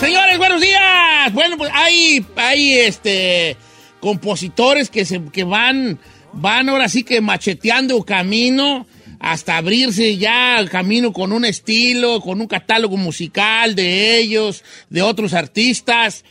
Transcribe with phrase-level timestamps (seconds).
[0.00, 1.32] Señores, buenos días.
[1.32, 3.56] Bueno, pues hay, hay este
[4.00, 6.00] compositores que se que van,
[6.32, 8.86] van ahora sí que macheteando camino
[9.20, 15.02] hasta abrirse ya el camino con un estilo, con un catálogo musical de ellos, de
[15.02, 16.24] otros artistas,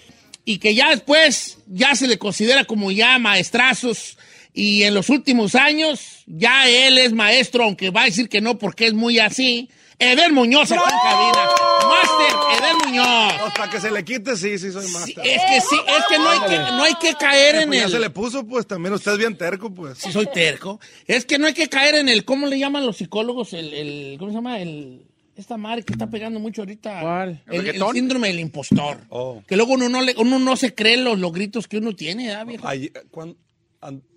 [0.43, 4.17] y que ya después ya se le considera como ya maestrazos.
[4.53, 8.57] Y en los últimos años ya él es maestro, aunque va a decir que no
[8.59, 9.69] porque es muy así.
[9.99, 11.49] Eder Muñoz acá en cabina.
[11.87, 13.33] Máster, Eder Muñoz.
[13.39, 15.25] Pues para que se le quite, sí, sí soy máster.
[15.25, 17.85] Es que sí, es que no hay que, no hay que caer en Pues ya
[17.85, 17.91] el...
[17.91, 19.99] se le puso, pues también usted es bien terco, pues.
[19.99, 20.79] Sí, soy terco.
[21.07, 23.53] Es que no hay que caer en el, ¿cómo le llaman los psicólogos?
[23.53, 24.59] El, el ¿cómo se llama?
[24.59, 25.03] El,
[25.37, 26.99] esta madre que está pegando mucho ahorita.
[26.99, 27.43] ¿Cuál?
[27.49, 28.97] El, síndrome del impostor.
[29.09, 29.41] Oh.
[29.47, 32.27] Que luego uno no, le, uno no se cree los, los gritos que uno tiene,
[32.27, 32.67] ¿verdad, viejo?
[32.67, 33.37] Ayer- cuan- an-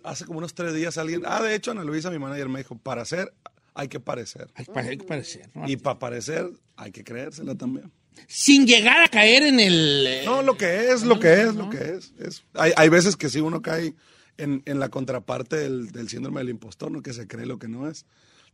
[0.05, 2.77] hace como unos tres días alguien, ah, de hecho Ana Luisa, mi manager, me dijo,
[2.79, 3.33] para ser
[3.75, 4.49] hay que parecer.
[4.55, 4.73] Hay, que-
[5.05, 5.69] parecer, ¿no?
[5.69, 7.93] Y para parecer hay que creérsela también.
[8.27, 10.07] Sin llegar a caer en el...
[10.07, 12.13] eh, No, lo que es, lo que es, lo que es.
[12.19, 13.95] es- hay, hay veces que sí uno cae
[14.39, 17.03] en, en la contraparte del, del síndrome del impostor, ¿no?
[17.03, 18.07] Que se cree lo que no es.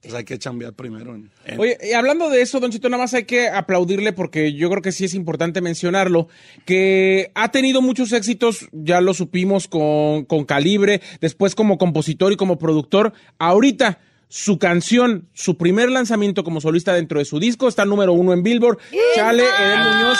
[0.04, 1.14] Entonces hay que chambear primero.
[1.14, 1.30] En-
[1.60, 4.82] Oye, y hablando de eso, Don Chito, nada más hay que aplaudirle porque yo creo
[4.82, 6.26] que sí es importante mencionarlo,
[6.64, 12.36] que ha tenido muchos éxitos, ya lo supimos con, con Calibre, después como compositor y
[12.36, 13.12] como productor.
[13.38, 14.00] Ahorita,
[14.32, 18.42] su canción, su primer lanzamiento como solista dentro de su disco, está número uno en
[18.42, 18.78] Billboard.
[19.14, 20.18] Chale, Edel Muñoz.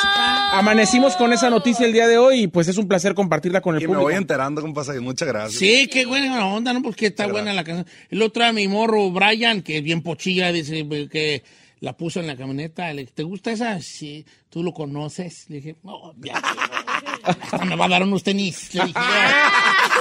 [0.53, 3.75] Amanecimos con esa noticia el día de hoy y pues es un placer compartirla con
[3.75, 5.59] el y me voy enterando, compa, y muchas gracias.
[5.59, 6.83] Sí, qué buena onda, ¿no?
[6.83, 7.87] Porque está buena la canción.
[8.11, 11.43] El otro a mi morro, Brian, que es bien pochilla, dice que
[11.81, 12.91] la puso en la camioneta.
[13.15, 13.81] ¿te gusta esa?
[13.81, 14.27] Sí.
[14.53, 15.47] ¿Tú lo conoces?
[15.49, 16.35] Le dije, no, ya.
[17.23, 18.75] Hasta me va a dar unos tenis.
[18.75, 18.99] Le dije,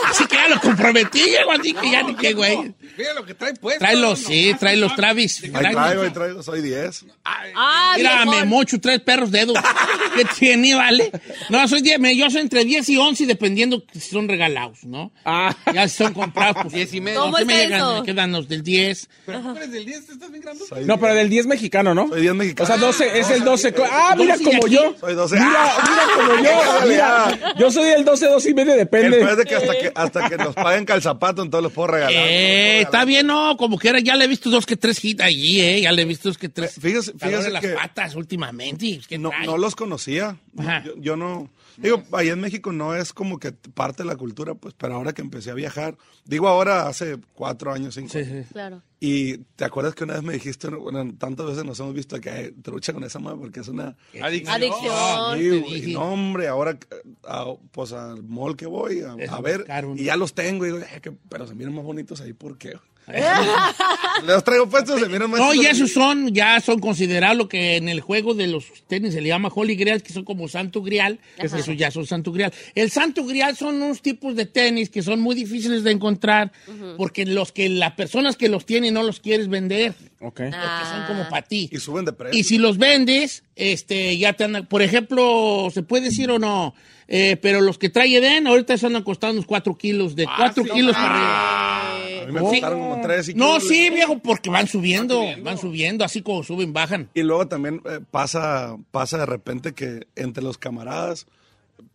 [0.10, 2.74] así que ya lo comprometí, llego así que ya ni qué, güey.
[2.98, 3.80] Mira lo que trae puesto.
[3.80, 5.42] Trae los, sí, trae los Travis.
[5.54, 7.06] Traigo, ahí traigo, soy 10.
[7.24, 9.58] Ah, Mira, me mocho tres perros dedos.
[10.16, 11.10] ¿Qué tiene, vale?
[11.50, 15.14] No, soy 10, me- yo soy entre 10 y 11 dependiendo si son regalados, ¿no?
[15.24, 15.56] Ah.
[15.74, 16.58] Ya si son comprados.
[16.64, 17.22] Pues, 10 y medio.
[17.22, 18.00] ¿Cómo ¿qué me llegan?
[18.02, 19.10] Me quedan los del 10.
[19.26, 20.64] Pero tú eres del 10, ¿te estás bien grande?
[20.86, 22.10] No, pero del 10 mexicano, ¿no?
[22.10, 22.64] Soy 10 mexicano.
[22.64, 23.74] O sea, 12, es el 12.
[23.74, 24.76] co- Ah, mira 12 como aquí.
[24.76, 24.96] yo.
[25.00, 25.36] Soy 12.
[25.36, 25.48] Mira,
[25.90, 26.88] mira como yo.
[26.88, 29.18] Mira, yo soy el 12, 12 y medio, depende.
[29.18, 32.14] Después de que hasta que hasta que nos paguen calzapato, entonces los puedo regalar.
[32.16, 35.22] Eh, está bien, no, como que era, ya le he visto dos que tres hits
[35.22, 36.80] allí, eh, ya le he visto dos que tres.
[36.80, 38.90] Fíjese- calor fíjese en las que- patas últimamente.
[38.96, 40.38] es que No, no los conocía.
[40.58, 40.84] Ajá.
[40.86, 41.50] Yo, yo no.
[41.82, 45.14] Digo, ahí en México no es como que parte de la cultura, pues, pero ahora
[45.14, 48.10] que empecé a viajar, digo ahora hace cuatro años, cinco.
[48.12, 48.44] Sí, sí.
[48.52, 48.82] Claro.
[49.00, 52.54] Y te acuerdas que una vez me dijiste, bueno, tantas veces nos hemos visto que
[52.62, 53.96] trucha con esa madre porque es una.
[54.22, 54.54] Adicción.
[54.56, 55.38] Adicción.
[55.40, 55.94] Sí, te güey, dije.
[55.94, 56.78] no, hombre, ahora,
[57.24, 59.66] a- pues al mall que voy a, ver,
[59.96, 62.58] y ya los tengo, y digo, "Eh, que- pero se miran más bonitos ahí, ¿por
[62.60, 62.74] qué?
[64.26, 67.78] los traigo puestos, se miran más No, y esos son, ya son considerados lo que
[67.78, 70.82] en el juego de los tenis se le llama Holy Grail, que son como Santo
[70.82, 71.20] Grial.
[71.38, 72.54] Esos ya son Santo Grial.
[72.76, 76.52] El Santo Grial son unos tipos de tenis que son muy difíciles de encontrar
[76.98, 79.94] porque los que las personas que los tienen no los quieres vender.
[80.20, 80.42] Ok.
[80.42, 81.70] Porque son como para ti.
[81.72, 82.40] Y suben de precio.
[82.40, 86.74] Y si los vendes, este, ya te andan, por ejemplo, ¿se puede decir o no?
[87.08, 90.64] Eh, pero los que trae Eden, ahorita se andan costando unos 4 kilos, de 4
[90.64, 91.91] kilos para arriba.
[92.32, 96.22] Mí me costaron como tres y No, sí, viejo, porque van subiendo, van subiendo, así
[96.22, 97.10] como suben, bajan.
[97.14, 101.28] Y luego también eh, pasa, pasa de repente que entre los camaradas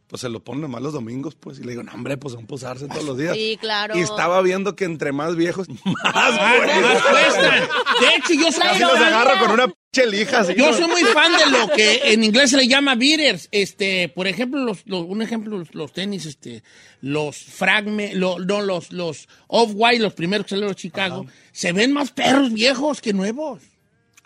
[0.08, 1.58] pues se lo ponen nomás los domingos, pues.
[1.58, 3.34] Y le digo, no, hombre, pues son posarse todos los días.
[3.36, 3.96] Sí, claro.
[3.98, 6.80] Y estaba viendo que entre más viejos, más güey.
[6.82, 7.60] más cuestan.
[8.00, 10.54] De hecho, yo soy, Casi los agarro con una pinche lija así.
[10.54, 13.48] yo soy muy fan de lo que en inglés se le llama beaters.
[13.50, 16.62] Este, por ejemplo, los, los- un ejemplo, los, los tenis, este,
[17.00, 21.92] los fragme, lo- no, los, los off-white, los primeros que salieron de Chicago, se ven
[21.92, 23.60] más perros viejos que nuevos.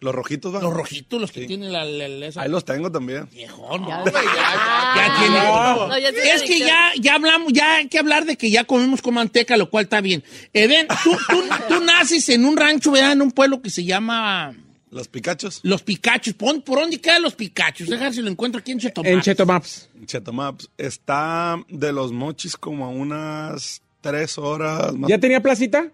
[0.01, 0.61] Los rojitos, va.
[0.63, 3.29] Los rojitos, los que tienen la, la- la- esa- Ahí los tengo también.
[3.33, 4.15] Viejón, Ya, ves.
[4.15, 5.39] Ya tiene.
[5.39, 8.65] No, ya tiene es que ya, ya hablamos, ya hay que hablar de que ya
[8.65, 10.25] comemos con manteca, lo cual está bien.
[10.53, 13.13] Eden, tú, tú, tú naces en un rancho, ¿verdad?
[13.13, 14.55] En un pueblo que se llama
[14.91, 15.61] Los picachos.
[15.65, 16.35] Los Picachos.
[16.35, 17.89] ¿Por, por dónde quedan Los Picachos?
[17.89, 19.13] Déjame si lo encuentro aquí en Chetumal.
[19.13, 19.89] En Cheto Maps.
[20.07, 20.69] Chetomaps.
[20.79, 24.95] Está de los mochis como a unas tres horas.
[24.95, 25.09] Más.
[25.11, 25.93] ¿Ya tenía placita?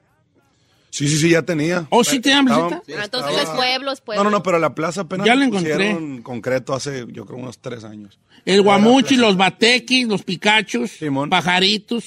[0.96, 1.86] Sí, sí, sí, ya tenía.
[1.90, 3.00] ¿Oh, sí tenían Estaba- placita?
[3.00, 4.16] Ah, entonces no es pueblos, pues.
[4.16, 5.74] No, no, no, pero la plaza apenas Ya la encontré.
[5.74, 8.18] pusieron concreto hace, yo creo, unos tres años.
[8.46, 11.28] El Guamuchi, los Batequis, los Picachos, Simón.
[11.28, 12.04] pajaritos.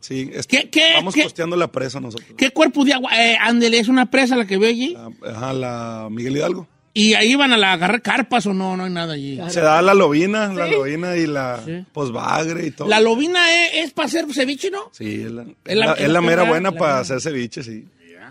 [0.00, 1.24] Sí, es ¿Qué- qué- vamos qué?
[1.24, 2.30] costeando la presa nosotros.
[2.36, 3.10] ¿Qué cuerpo de agua?
[3.22, 4.94] Eh, ándele, es una presa la que veo allí.
[4.94, 6.66] La, ajá, la Miguel Hidalgo.
[6.94, 8.76] ¿Y ahí van a la agarrar carpas o no?
[8.76, 9.38] No hay nada allí.
[9.50, 11.60] Se da la lobina, la lobina y la
[11.92, 12.88] pues bagre y todo.
[12.88, 14.88] La lobina es, es para hacer ceviche, ¿no?
[14.92, 17.20] Sí, es la, Es la- la- es la mera la- buena la- para la- hacer
[17.20, 17.84] ceviche, sí.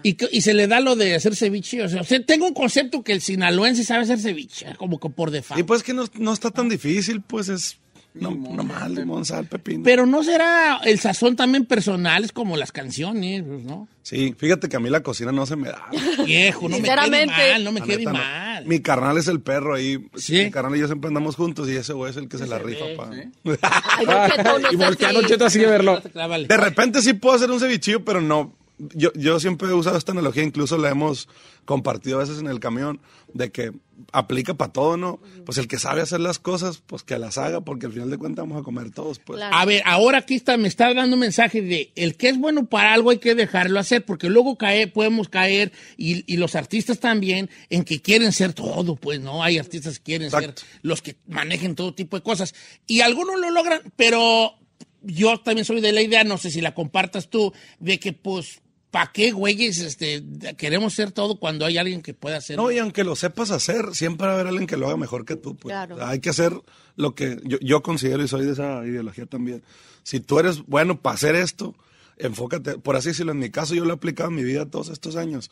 [0.04, 1.84] Y, que- y se le da lo de hacer ceviche.
[1.84, 5.10] O sea, o sea, tengo un concepto que el sinaloense sabe hacer ceviche, como que
[5.10, 5.60] por default.
[5.60, 7.78] Y pues que no, no está tan difícil, pues es
[8.14, 9.84] no, nomás limón, sal, pepino.
[9.84, 13.88] Pero no será el sazón también personal, es como las canciones, pues, ¿no?
[14.02, 15.86] Sí, fíjate que a mí la cocina no se me da.
[16.26, 18.18] Viejo, no me quede mal, no me quede neta, no.
[18.18, 18.66] mal.
[18.66, 20.04] Mi carnal es el perro ahí.
[20.16, 20.46] Sí.
[20.46, 22.58] Mi carnal y yo siempre andamos juntos y ese güey es el que se, la
[22.58, 22.86] rifa.
[22.98, 23.12] pa.
[23.62, 25.28] Ay, Don Cheto, no y volteando así.
[25.30, 26.02] Cheto así de verlo.
[26.02, 28.56] De repente sí puedo hacer un cevichillo, pero no.
[28.96, 31.28] Yo, yo siempre he usado esta analogía, incluso la hemos
[31.66, 33.00] compartido a veces en el camión,
[33.34, 33.72] de que
[34.12, 35.20] aplica para todo, ¿no?
[35.46, 38.18] Pues el que sabe hacer las cosas, pues que las haga, porque al final de
[38.18, 39.38] cuentas vamos a comer todos, pues.
[39.38, 39.56] Claro.
[39.56, 42.66] A ver, ahora aquí está, me está dando un mensaje de el que es bueno
[42.66, 47.00] para algo hay que dejarlo hacer, porque luego cae, podemos caer, y, y los artistas
[47.00, 49.44] también, en que quieren ser todo, pues, ¿no?
[49.44, 50.62] Hay artistas que quieren Exacto.
[50.62, 52.56] ser los que manejen todo tipo de cosas.
[52.88, 54.56] Y algunos lo logran, pero
[55.02, 58.62] yo también soy de la idea, no sé si la compartas tú, de que, pues,
[58.92, 60.24] ¿para qué, güeyes, este,
[60.58, 62.58] queremos ser todo cuando hay alguien que pueda hacer?
[62.58, 65.26] No, y aunque lo sepas hacer, siempre va a haber alguien que lo haga mejor
[65.26, 65.56] que tú.
[65.56, 65.72] Pues.
[65.72, 65.98] Claro.
[66.06, 66.54] Hay que hacer
[66.96, 69.64] lo que yo, yo considero y soy de esa ideología también.
[70.04, 71.76] Si tú eres bueno para hacer esto,
[72.18, 74.90] enfócate, por así decirlo, en mi caso yo lo he aplicado en mi vida todos
[74.90, 75.52] estos años.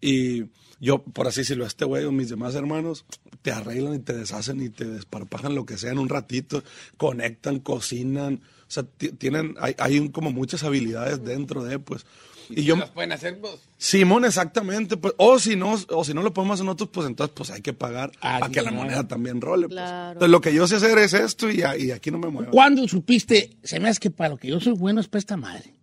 [0.00, 0.44] Y
[0.80, 3.04] yo, por así decirlo, este güey o mis demás hermanos
[3.42, 6.62] te arreglan y te deshacen y te desparpajan lo que sea en un ratito,
[6.96, 12.04] conectan, cocinan, o sea, ti- tienen, hay, hay un- como muchas habilidades dentro de, pues.
[12.50, 13.68] Y yo, Las pueden hacer pues, vos.
[13.76, 14.96] Simón, exactamente.
[14.96, 17.60] Pues, o si no, o si no lo podemos hacer nosotros, pues entonces pues hay
[17.60, 19.66] que pagar Ah, para que la moneda también role.
[19.68, 19.74] pues.
[19.76, 20.12] Claro.
[20.12, 22.50] Entonces lo que yo sé hacer es esto y, y aquí no me muevo.
[22.50, 23.56] ¿Cuándo supiste?
[23.62, 25.74] Se me hace que para lo que yo soy bueno es para esta madre,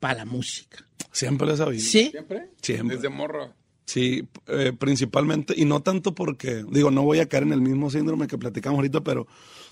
[0.00, 0.84] para la música.
[1.12, 1.82] Siempre lo he sabido.
[1.82, 2.10] ¿Sí?
[2.10, 2.50] ¿Siempre?
[2.60, 2.96] Siempre.
[2.96, 3.54] Desde morro.
[3.86, 7.90] Sí, eh, principalmente, y no tanto porque, digo, no voy a caer en el mismo
[7.90, 9.26] síndrome que platicamos ahorita, pero,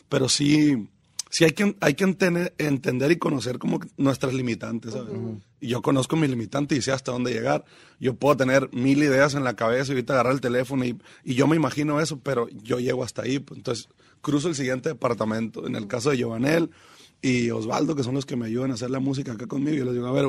[0.08, 0.88] pero sí,
[1.30, 5.12] sí hay que, hay que entender, entender y conocer como nuestras limitantes, ¿sabes?
[5.60, 7.64] Y yo conozco mis limitantes y sé hasta dónde llegar.
[7.98, 11.34] Yo puedo tener mil ideas en la cabeza y ahorita agarrar el teléfono y, y
[11.34, 13.38] yo me imagino eso, pero yo llego hasta ahí.
[13.38, 13.88] pues, entonces,
[14.20, 15.66] cruzo el siguiente departamento.
[15.66, 16.70] En el caso de Giovanel
[17.22, 19.84] y Osvaldo, que son los que me ayudan a hacer la música acá conmigo, yo
[19.84, 20.26] les digo, a ver,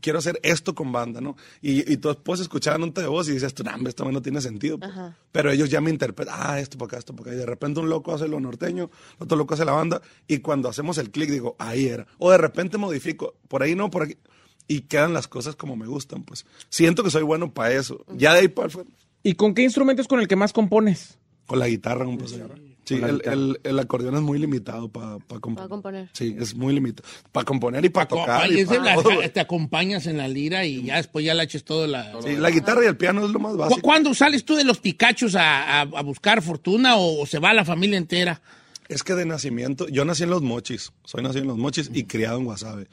[0.00, 1.36] quiero hacer esto con banda, ¿no?
[1.62, 4.78] Y, y tú en un de voz y dices, no, hombre, esto no tiene sentido.
[4.78, 4.90] pues".
[5.32, 7.36] Pero ellos ya me interpretan, ah, esto para acá, esto para acá.
[7.36, 10.68] Y de repente un loco hace lo norteño, otro loco hace la banda, y cuando
[10.68, 12.06] hacemos el clic digo, ahí era.
[12.18, 14.16] O de repente modifico, por ahí no, por aquí.
[14.68, 16.44] Y quedan las cosas como me gustan, pues.
[16.68, 18.04] Siento que soy bueno para eso.
[18.16, 18.68] Ya de ahí para
[19.22, 21.18] ¿Y con qué instrumento es con el que más compones?
[21.46, 22.18] con la guitarra, un
[22.86, 26.08] Sí, el, el- el acordeón es muy limitado para Para componer.
[26.12, 27.06] Sí, es muy limitado.
[27.32, 28.50] Para componer y para tocar.
[28.50, 31.86] y pa' la- te acompañas en la lira y ya después ya la eches todo
[31.88, 32.12] la...
[32.22, 33.80] Sí, la guitarra y el piano es lo más ¿Cu- básico.
[33.82, 37.64] ¿Cuándo sales tú de los Picachos a, a- a buscar fortuna o, se va la
[37.64, 38.40] familia entera?
[38.88, 42.04] Es que de nacimiento, yo nací en Los Mochis, soy nacido en Los Mochis y
[42.04, 42.86] criado en Guasave.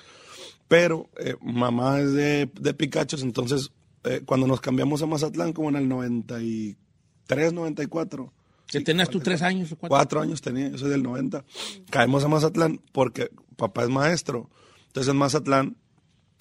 [0.67, 3.69] Pero eh, mamá es de, de Picachos, entonces
[4.05, 8.33] eh, cuando nos cambiamos a Mazatlán, como en el 93, 94.
[8.67, 9.96] Que sí, tenías tú 94, tres años o cuatro.
[9.98, 11.43] Cuatro años tenía, yo soy del 90.
[11.89, 14.50] Caemos a Mazatlán porque papá es maestro.
[14.88, 15.77] Entonces en Mazatlán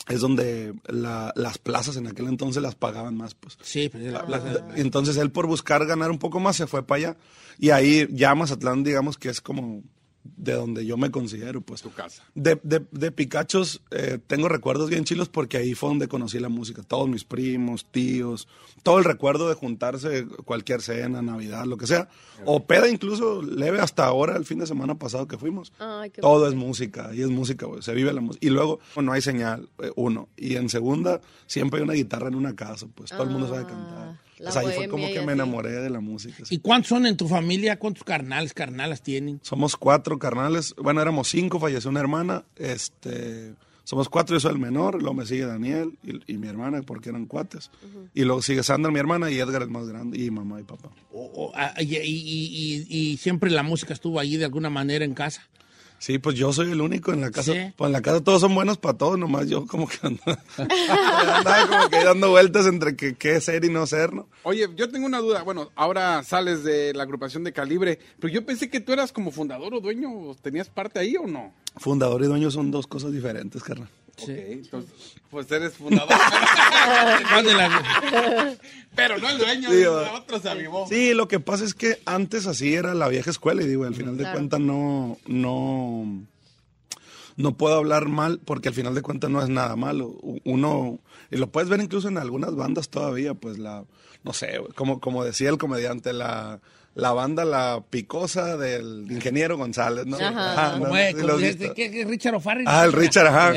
[0.09, 3.57] es donde la- las plazas en aquel entonces las pagaban más, pues.
[3.63, 6.85] Sí, pues, la La- plaza- entonces él por buscar ganar un poco más se fue
[6.87, 7.17] para allá
[7.59, 9.83] y ahí ya Mazatlán digamos que es como
[10.25, 11.83] de donde yo me considero, pues.
[11.83, 12.23] Tu casa.
[12.35, 16.49] De, de, de Picachos eh, tengo recuerdos bien chilos porque ahí fue donde conocí la
[16.49, 16.83] música.
[16.83, 18.49] Todos mis primos, tíos,
[18.83, 22.09] todo el recuerdo de juntarse, cualquier cena, Navidad, lo que sea.
[22.45, 25.73] O peda incluso leve hasta ahora, el fin de semana pasado que fuimos.
[25.79, 27.83] Ay, qué todo es música, y es música, güey.
[27.83, 28.47] Se vive la música.
[28.47, 30.29] Y luego no hay señal, eh, uno.
[30.37, 33.67] Y en segunda, siempre hay una guitarra en una casa, pues todo el mundo sabe
[33.67, 34.21] cantar.
[34.43, 36.43] La ahí fue como y que me enamoré de la música.
[36.51, 37.79] ¿Y cuántos son en tu familia?
[37.79, 39.39] ¿Cuántos carnales, carnalas tienen?
[39.43, 40.75] Somos cuatro carnales.
[40.77, 42.45] Bueno, éramos cinco, falleció una hermana.
[42.57, 45.01] Este, somos cuatro, yo soy el menor.
[45.01, 47.71] Luego me sigue Daniel y, y mi hermana, porque eran cuates.
[48.15, 50.91] Y luego sigue Sandra, mi hermana, y Edgar, el más grande, y mamá y papá.
[51.13, 54.71] O- o- ah, y, y- y- y- y siempre la música estuvo allí de alguna
[54.71, 55.43] manera en casa.
[56.03, 57.53] Sí, pues yo soy el único en la casa.
[57.53, 57.73] Sí.
[57.77, 61.67] Pues en la casa todos son buenos para todos, nomás yo como que andaba, andaba
[61.69, 64.27] como que dando vueltas entre que qué ser y no ser, ¿no?
[64.43, 65.45] Oye, yo tengo una duda.
[65.45, 69.31] Bueno, ahora sales de la agrupación de Calibre, pero yo pensé que tú eras como
[69.31, 70.35] fundador o dueño.
[70.43, 71.55] ¿Tenías parte ahí o no?
[71.77, 73.89] Fundador y dueño son dos cosas diferentes, carnal.
[74.21, 76.13] Ok, entonces, pues eres fundador.
[78.95, 80.87] Pero no el dueño, Sí, el otro se avivó.
[80.87, 83.95] Sí, lo que pasa es que antes así era la vieja escuela y digo, al
[83.95, 84.39] final de Claro.
[84.39, 86.23] cuentas no, no,
[87.37, 90.15] no puedo hablar mal porque al final de cuentas no es nada malo.
[90.45, 90.99] Uno,
[91.31, 93.85] y lo puedes ver incluso en algunas bandas todavía, pues la,
[94.25, 96.61] no sé, como, como decía el comediante, la,
[96.95, 100.17] la banda La Picosa del ingeniero González, ¿no?
[100.19, 100.77] Ajá.
[101.75, 102.67] ¿qué- qué- Richard O'Farrill.
[102.69, 103.53] Ah, el Richard, ajá.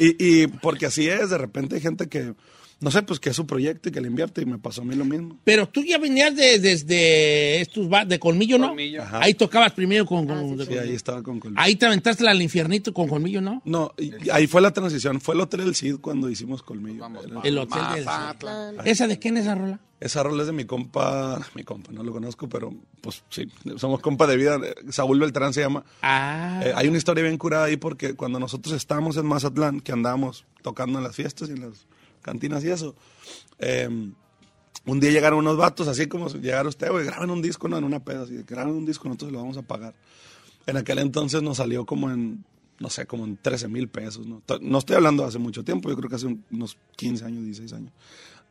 [0.00, 2.34] Y, y porque así es, de repente hay gente que,
[2.82, 4.84] no sé, pues que es su proyecto y que le invierte y me pasó a
[4.84, 5.38] mí lo mismo.
[5.44, 8.68] Pero tú ya venías de, desde estos de Colmillo, ¿no?
[8.68, 9.02] Colmillo.
[9.02, 9.20] Ajá.
[9.22, 10.80] Ahí tocabas primero con, con- de Sí, Colmillo.
[10.82, 11.60] ahí estaba con Colmillo.
[11.62, 13.62] Ahí te aventaste al infiernito con Colmillo, ¿no?
[13.64, 15.20] No, y- y ahí fue la transición.
[15.20, 17.06] Fue el Hotel del Cid cuando hicimos Colmillo.
[17.44, 18.04] El hotel del...
[18.04, 18.76] Mazatlán.
[18.84, 19.80] ¿Esa de quién es esa rola?
[20.00, 23.46] Esa rola es de mi compa, mi compa, no lo conozco, pero pues sí,
[23.76, 24.58] somos compa de vida.
[24.90, 25.84] Saúl Beltrán se llama.
[26.02, 29.92] Ah, Eh, hay una historia bien curada ahí porque cuando nosotros estábamos en Mazatlán, que
[29.92, 31.86] andábamos tocando en las fiestas y en las
[32.22, 32.94] cantinas y eso,
[33.58, 33.88] eh,
[34.84, 37.78] un día llegaron unos vatos, así como si llegara usted, güey, graben un disco, no,
[37.78, 39.94] en una peda, así, graben un disco, nosotros lo vamos a pagar.
[40.66, 42.44] En aquel entonces nos salió como en,
[42.80, 44.42] no sé, como en 13 mil pesos, ¿no?
[44.60, 47.44] No estoy hablando de hace mucho tiempo, yo creo que hace un- unos 15 años,
[47.44, 47.92] 16 años.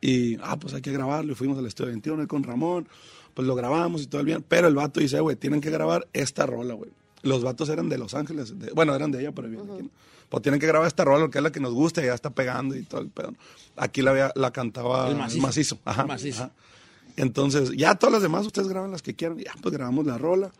[0.00, 2.88] Y, ah, pues hay que grabarlo, y fuimos al estudio 21 ahí con Ramón,
[3.34, 6.08] pues lo grabamos y todo el bien, pero el vato dice, güey, tienen que grabar
[6.12, 6.90] esta rola, güey.
[7.22, 9.90] Los vatos eran de Los Ángeles, de- bueno, eran de ella, pero vivían aquí, ¿no?
[10.28, 12.30] Pues tienen que grabar esta rola, que es la que nos gusta, y ya está
[12.30, 13.34] pegando y todo el pedo.
[13.76, 15.78] Aquí la, había- la cantaba El el macizo.
[15.84, 16.42] Ajá, El macizo.
[16.44, 16.52] ajá.
[17.16, 20.50] Entonces, ya todas las demás ustedes graban las que quieran, ya pues grabamos la rola.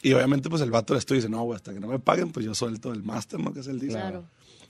[0.00, 2.30] Y obviamente pues el vato del estudio dice, no, güey, hasta que no me paguen,
[2.30, 3.52] pues yo suelto el máster, ¿no?
[3.52, 3.98] Que es el disco.
[3.98, 4.24] Claro.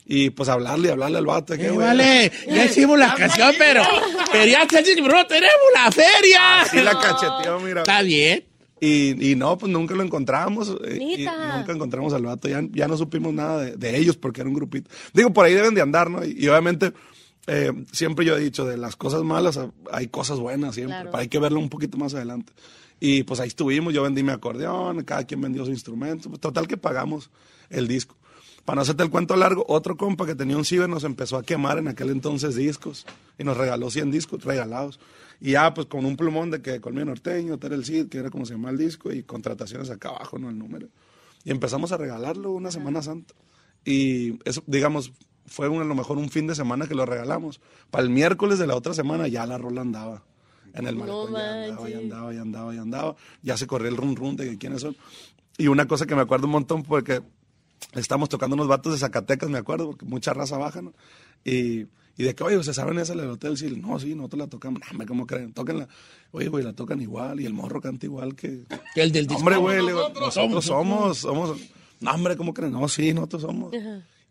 [0.07, 1.53] Y pues hablarle y hablarle al vato.
[1.53, 3.83] de que, Eh, güey, vale, ya hicimos la canción, pero,
[4.31, 6.65] pero ya tenemos la feria.
[6.71, 7.81] Sí la cacheteó, mira.
[7.81, 8.43] Está bien.
[8.81, 10.75] Y, y no, pues nunca lo encontramos.
[10.85, 12.47] eh, y nunca encontramos al vato.
[12.47, 14.89] Ya, ya no supimos nada de, de ellos porque era un grupito.
[15.13, 16.23] Digo, por ahí deben de andar, ¿no?
[16.23, 16.93] Y, y obviamente,
[17.47, 20.95] eh, siempre yo he dicho, de las cosas malas ah, hay cosas buenas siempre.
[20.95, 21.11] Claro.
[21.11, 22.53] Pero hay que verlo un poquito más adelante.
[22.99, 23.93] Y pues ahí estuvimos.
[23.93, 26.29] Yo vendí mi acordeón, cada quien vendió su instrumento.
[26.29, 27.29] Pues, total que pagamos
[27.69, 28.15] el disco.
[28.65, 31.43] Para no hacerte el cuento largo, otro compa que tenía un ciber nos empezó a
[31.43, 33.05] quemar en aquel entonces discos
[33.39, 34.99] y nos regaló 100 discos regalados.
[35.41, 38.29] Y ya, pues con un plumón de que Colmillo Norteño, Ter el Cid, que era
[38.29, 40.49] como se llama el disco, y contrataciones acá abajo, ¿no?
[40.49, 40.87] El número.
[41.45, 43.33] Y empezamos a regalarlo una Semana Santa.
[43.85, 45.13] Y eso, digamos,
[45.45, 47.61] fue un- a lo mejor un fin de semana que lo regalamos.
[47.89, 50.23] Para el miércoles de la otra semana ya la rola andaba.
[50.73, 51.95] En el malecón ya andaba, ya manches.
[52.03, 53.15] andaba, ya andaba, ya andaba.
[53.41, 54.95] Ya se corrió el run run de que quiénes son.
[55.57, 57.21] Y una cosa que me acuerdo un montón porque
[57.93, 60.93] estamos tocando unos vatos de Zacatecas, me acuerdo, porque mucha raza baja, ¿no?
[61.43, 61.87] Y,
[62.19, 63.55] y de que, oye, ¿se saben esa del hotel?
[63.55, 64.81] Sí, no, sí, nosotros la tocamos.
[64.91, 65.53] No, ¿cómo creen?
[65.53, 65.87] Tóquenla.
[66.31, 68.65] Oye, güey, la tocan igual y el morro canta igual que...
[68.93, 69.39] Que el del disco.
[69.39, 69.77] Hombre, güey,
[70.19, 71.57] nosotros somos, somos...
[72.01, 72.73] No, hombre, ¿cómo creen?
[72.73, 73.73] No, sí, nosotros somos.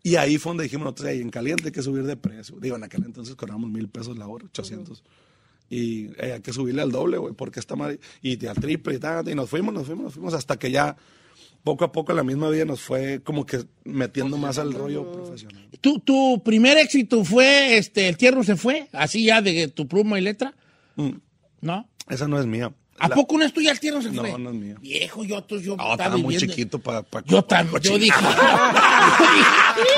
[0.03, 2.59] Y ahí fue donde dijimos nosotros, ahí en caliente hay que subir de precio.
[2.59, 5.03] Digo, en aquel entonces cobrábamos mil pesos la hora, 800.
[5.71, 7.99] Y eh, hay que subirle al doble, güey, porque está mal.
[8.21, 9.27] Y al triple y tal.
[9.27, 10.95] Y nos fuimos, nos fuimos, nos fuimos hasta que ya
[11.63, 15.67] poco a poco la misma vida nos fue como que metiendo más al rollo profesional.
[15.81, 20.17] ¿Tu, tu primer éxito fue, este, El Tierno se fue, así ya de tu pluma
[20.19, 20.53] y letra,
[20.95, 21.11] Mm,
[21.61, 21.87] ¿no?
[22.09, 22.73] esa no es mía.
[22.99, 24.37] ¿A La- poco no es tuya El Tierno se No, fue?
[24.37, 24.75] no es mía.
[24.81, 27.05] Viejo, yo, tú, yo No, estaba muy viviendo- chiquito para...
[27.25, 28.15] Yo también, yo dije,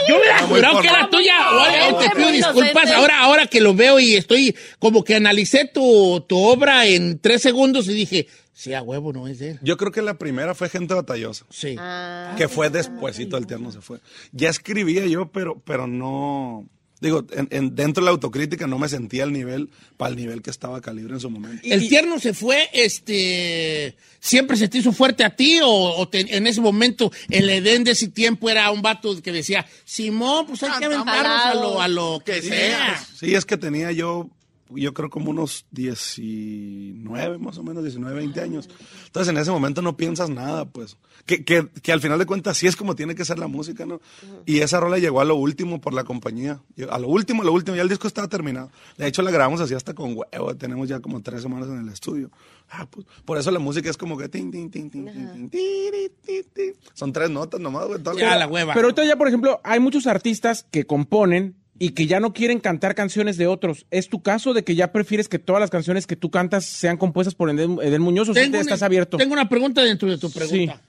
[0.08, 1.34] yo hubiera jurado que era tuya.
[1.52, 2.92] Obviamente Muy pido disculpas.
[2.92, 7.42] Ahora, ahora que lo veo y estoy como que analicé tu, tu obra en tres
[7.42, 9.60] segundos y dije, sí, a huevo, no es de él.
[9.62, 11.46] Yo creo que la primera fue Gente Batallosa.
[11.50, 11.76] Sí.
[11.80, 14.00] Ah, que fue despuésito el tierno se fue.
[14.32, 16.68] Ya escribía yo, pero, pero no,
[17.02, 20.42] digo, en, en- dentro de la autocrítica no me sentía al nivel, para el nivel
[20.42, 21.62] que estaba Calibre en su momento.
[21.64, 26.36] ¿El tierno se fue, este, siempre se te hizo fuerte a ti o, o te-
[26.36, 30.64] en ese momento, el Edén de ese tiempo era un vato que decía, Simón, pues
[30.64, 33.04] hay que aventarnos a lo, a lo que sea?
[33.20, 34.30] Sí, es que tenía yo,
[34.76, 38.70] yo creo como unos 19, más o menos, 19, 20 años.
[39.06, 40.98] Entonces en ese momento no piensas nada, pues.
[41.26, 43.86] Que, que, que al final de cuentas sí es como tiene que ser la música,
[43.86, 44.02] ¿no?
[44.46, 46.62] Y esa rola llegó a lo último por la compañía.
[46.90, 48.72] A lo último, a lo último, ya el disco estaba terminado.
[48.98, 51.90] De hecho la grabamos así hasta con huevo, tenemos ya como tres semanas en el
[51.90, 52.32] estudio.
[52.70, 54.30] Ah, pues, por eso la música es como que...
[54.30, 56.72] tin, tin, tin, tin, tin, tin, tiri, ti, ti.
[56.94, 58.00] Son tres notas nomás, güey.
[58.18, 58.74] Ya, la hueva.
[58.74, 62.60] Pero ahorita ya, por ejemplo, hay muchos artistas que componen y que ya no quieren
[62.60, 63.88] cantar canciones de otros.
[63.90, 66.96] ¿Es tu caso de que ya prefieres que todas las canciones que tú cantas sean
[66.96, 69.18] compuestas por Edén Muñoz o si Tengo te una- estás abierto?
[69.18, 70.80] Tengo una pregunta dentro de tu pregunta.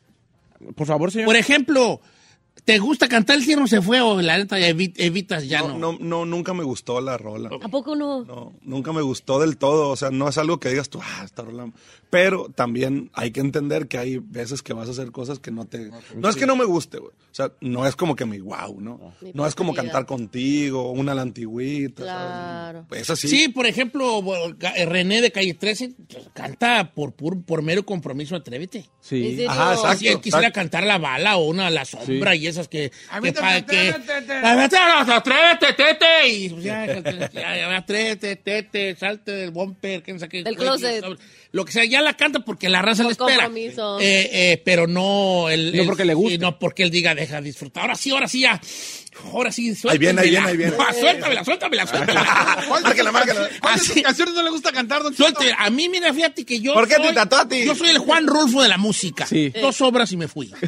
[0.76, 1.26] Por favor, señor.
[1.26, 2.00] Por ejemplo,
[2.66, 5.68] ¿te gusta cantar El tierno se fue o la neta evi- evitas ya no?
[5.78, 7.49] no, no, no, nunca me gustó la rola.
[7.62, 8.25] ¿A poco no?
[8.26, 9.88] No, nunca me gustó del todo.
[9.88, 11.70] O sea, no es algo que digas tú, ah, esta rola.
[12.12, 15.64] Pero también hay que entender que hay veces que vas a hacer cosas que no
[15.64, 15.90] te.
[16.14, 17.11] No es que no me guste, güey.
[17.11, 19.14] O sea, no es como que mi wow, ¿no?
[19.23, 22.04] Mi No es como cantar contigo, una a la antigüita.
[22.04, 22.12] ¿sabes?
[22.12, 22.85] Claro.
[22.90, 23.28] Pues así.
[23.28, 24.23] Sí, por ejemplo,
[24.76, 28.81] eh, René de Calle 13 pues, canta por, pur- por mero compromiso, atrévete.
[28.81, 29.47] ¿En Sí.
[29.49, 29.99] Ajá, exacto.
[29.99, 30.61] Si él quisiera exacto.
[30.61, 32.92] cantar la bala o una la sombra y esas que.
[33.09, 34.23] A mí que, te- pa- te- que- te-
[34.69, 36.28] te- Atrévete, tete.
[36.28, 36.85] Y pues, ya,
[37.33, 41.02] ya, ya, atrévete, tete, salte del bumper, quién sabe qué, Del closet.
[41.52, 43.50] Lo que sea, ya la canta porque la raza le espera.
[44.00, 45.50] Eh, eh, pero no.
[45.50, 46.38] El, No el- porque le guste.
[46.38, 47.82] no porque él diga, deja disfrutar.
[47.82, 48.59] Ahora sí, ahora sí, ya.
[49.30, 50.73] Ahora sí, Ahí viene, ahí viene, ahí viene.
[50.76, 52.64] No, suéltamela, suéltamela, suéltamela.
[52.82, 53.49] Márcala, márcala.
[53.61, 55.14] ¿Cuántas canciones no le gusta cantar, don?
[55.14, 56.73] Suelte, a mí, mira, fíjate que yo.
[56.73, 57.62] ¿Por qué te soy- trató a ti?
[57.66, 59.26] Yo soy el Juan Rulfo de la música.
[59.26, 59.50] Sí.
[59.61, 60.50] Dos obras y me fui.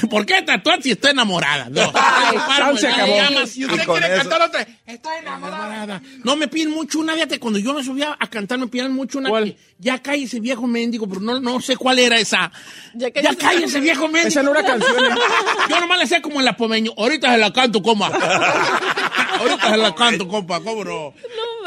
[0.10, 1.68] ¿Por qué tatuar si estoy enamorada?
[1.70, 1.92] No.
[1.94, 3.16] Ay, Páramo, se acabó.
[3.16, 3.56] llamas.
[3.56, 4.66] Usted quiere eso- cantar otra.
[4.86, 5.66] Estoy enamorada.
[5.66, 6.02] Enamorada.
[6.24, 9.18] No me piden mucho una, fíjate, cuando yo me subía a cantar me pidían mucho
[9.18, 9.56] una ¿Cuál?
[9.78, 12.50] ya cae ese viejo mendigo, pero no, no sé cuál era esa.
[12.94, 14.28] Ya Ya, ese viejo mendigo.
[14.28, 15.14] Esa no era canción, ¿eh?
[15.68, 16.92] Yo nomás le sé como en la pomeño.
[16.96, 18.06] Ahorita se la canto, compa.
[19.38, 21.14] Ahorita se la canto, compa, ¿cómo no?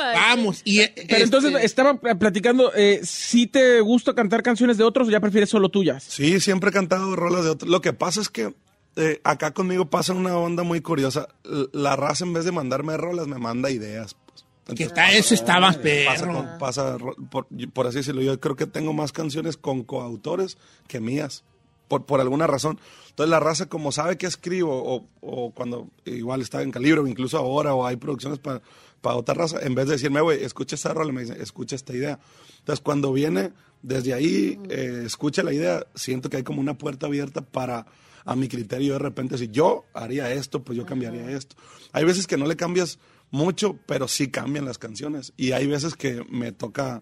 [0.03, 0.21] Manches.
[0.21, 0.61] Vamos.
[0.63, 5.07] Y, eh, Pero entonces este, estaba platicando, eh, ¿sí te gusta cantar canciones de otros
[5.07, 6.03] o ya prefieres solo tuyas?
[6.03, 7.69] Sí, siempre he cantado rolas de otros.
[7.69, 8.53] Lo que pasa es que
[8.95, 11.27] eh, acá conmigo pasa una onda muy curiosa.
[11.73, 14.15] La raza, en vez de mandarme rolas, me manda ideas.
[14.25, 14.43] pues.
[14.75, 15.83] que Entonces, está, eso está más pasa,
[16.25, 16.33] perro.
[16.33, 16.97] con- pasa
[17.29, 18.21] por, por así decirlo.
[18.21, 21.43] Yo creo que tengo más canciones con coautores que mías,
[21.87, 22.79] por, por alguna razón.
[23.09, 27.07] Entonces la raza, como sabe que escribo, o, o cuando igual está en calibre, o
[27.07, 28.61] incluso ahora, o hay producciones para
[29.01, 32.19] otra raza, en vez de decirme, güey, escucha esta rola, me dicen, escucha esta idea.
[32.59, 33.51] Entonces cuando viene
[33.81, 37.85] desde ahí, eh, escucha la idea, siento que hay como una puerta abierta para,
[38.25, 41.55] a mi criterio, de repente, si yo haría esto, pues yo cambiaría esto.
[41.93, 42.99] Hay veces que no le cambias
[43.31, 45.33] mucho, pero sí cambian las canciones.
[45.37, 47.01] Y hay veces que me toca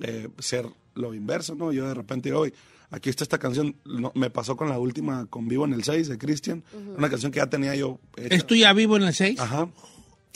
[0.00, 1.72] eh, ser lo inverso, ¿no?
[1.72, 2.54] Yo de repente "Oye,
[2.90, 6.08] aquí está esta canción, no, me pasó con la última, con Vivo en el 6
[6.08, 6.64] de Christian,
[6.96, 8.34] una canción que ya tenía yo hecha.
[8.34, 9.40] ¿Estoy ya vivo en el 6?
[9.40, 9.68] Ajá.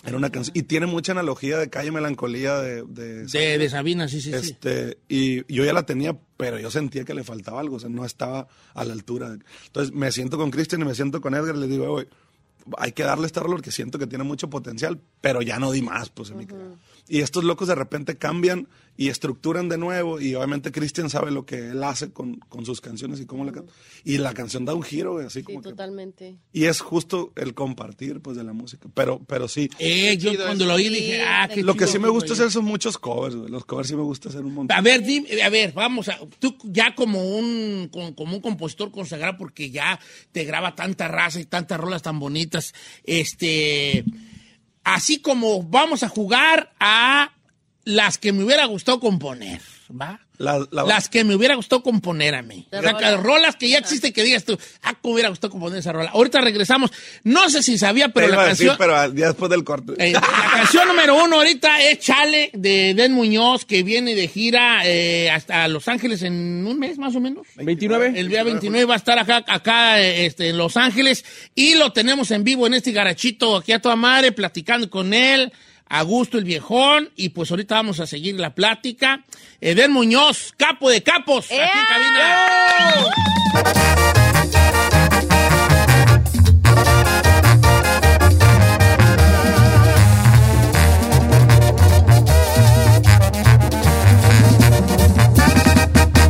[0.04, 2.84] Era una canción, y tiene mucha analogía de Calle Melancolía de...
[2.84, 4.50] de- De, de Sabina, sí, sí, sí.
[4.50, 7.88] este, y yo ya la tenía, pero yo sentía que le faltaba algo, o sea,
[7.88, 9.36] no estaba a la altura.
[9.66, 12.08] Entonces me siento con Christian y me siento con Edgar y les digo, "Oye,
[12.76, 15.82] hay que darle este rol porque siento que tiene mucho potencial, pero ya no di
[15.82, 16.62] más, pues, en mi cara".
[17.08, 18.68] Y estos locos de repente cambian
[19.00, 22.80] y estructuran de nuevo y obviamente Christian sabe lo que él hace con, con sus
[22.80, 23.72] canciones y cómo la canta.
[24.04, 25.70] Y la canción da un giro, güey, así Sí, como que...
[25.70, 26.36] totalmente.
[26.52, 28.88] Y es justo el compartir, pues, de la música.
[28.94, 30.66] Pero, pero sí, Eh, yo cuando eso.
[30.66, 33.48] lo oí dije, ah, qué lo que sí me gusta hacer son muchos covers, güey.
[33.50, 34.76] Los covers sí me gusta hacer un montón.
[34.76, 36.18] A ver, dime, a ver, vamos a.
[36.40, 40.00] Tú ya como un, con- como un compositor consagrado, porque ya
[40.32, 42.74] te graba tanta raza y tantas rolas tan bonitas.
[43.04, 44.04] Este.
[44.82, 47.32] Así como vamos a jugar a
[47.88, 50.20] las que me hubiera gustado componer, ¿va?
[50.36, 52.68] La- la- Las que me hubiera gustado componer a mí.
[52.70, 53.08] De O sea, rola.
[53.10, 56.10] que rolas que ya existen que digas tú, ah, cómo hubiera gustado componer esa rola.
[56.10, 56.92] Ahorita regresamos.
[57.24, 58.76] No sé si sabía, pero Te la decir, canción.
[58.78, 59.94] pero ya después del corte.
[59.98, 60.20] Eh, la
[60.52, 65.66] canción número uno ahorita es Chale de Den Muñoz, que viene de gira eh, hasta
[65.66, 67.48] Los Ángeles en un mes más o menos.
[67.56, 68.12] 29.
[68.14, 71.24] El día 29 va a estar acá, acá eh, este, en Los Ángeles
[71.56, 75.52] y lo tenemos en vivo en este garachito aquí a toda madre, platicando con él.
[75.90, 79.24] A gusto el viejón, y pues ahorita vamos a seguir la plática.
[79.60, 82.48] Eden Muñoz, capo de capos, aquí en cabina.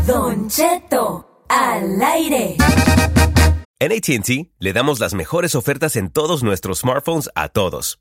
[0.06, 2.56] Don Cheto, al aire.
[3.80, 8.00] En ATT le damos las mejores ofertas en todos nuestros smartphones a todos.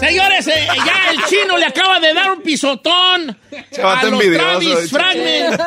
[0.00, 3.36] Señores, eh, ya el chino le acaba de dar un pisotón
[3.70, 4.90] Chavato a los envidioso, Travis.
[4.90, 5.60] Fragment.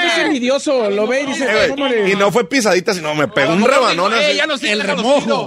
[0.00, 2.92] Que es envidioso, lo ve y dice, Eh, ¿cómo güey, le- y no fue pisadita,
[2.92, 4.36] sino me pegó un rebanón Eh, así.
[4.36, 5.46] ya no el remojo.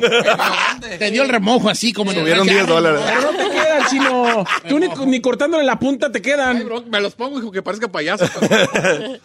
[0.98, 3.02] Te dio el remojo así como en el Subieron 10 dólares.
[3.06, 4.46] Pero no te quedan, chino.
[4.70, 6.64] Tú ni, ni cortándole la punta te Ay, quedan.
[6.66, 8.26] bro, me los pongo, hijo, que parezca payaso.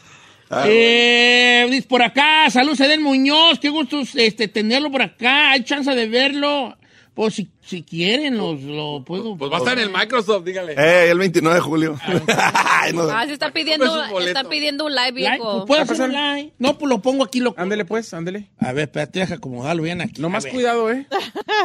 [0.66, 5.90] Eh, dice por acá, salud, Eden Muñoz, qué gusto este, tenerlo por acá, hay chance
[5.94, 6.76] de verlo.
[7.14, 9.36] Pues si, si quieren, los, lo puedo.
[9.36, 10.72] Pues va a estar en el Microsoft, dígale.
[10.78, 11.98] Eh, el 29 de julio.
[12.28, 13.02] Ay, no.
[13.02, 15.66] Ah, se está pidiendo, está pidiendo un live, viejo.
[15.66, 16.52] pues, ¿Puedo ¿Va a hacer un like?
[16.58, 17.40] No, pues lo pongo aquí.
[17.40, 17.54] Lo...
[17.58, 18.48] Ándele pues, ándele.
[18.58, 20.22] A ver, espérate, deja acomodarlo bien aquí.
[20.22, 21.06] No más cuidado, ¿eh?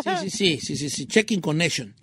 [0.03, 1.95] Sí, sí, sí, sí, sí, sí, checking connection.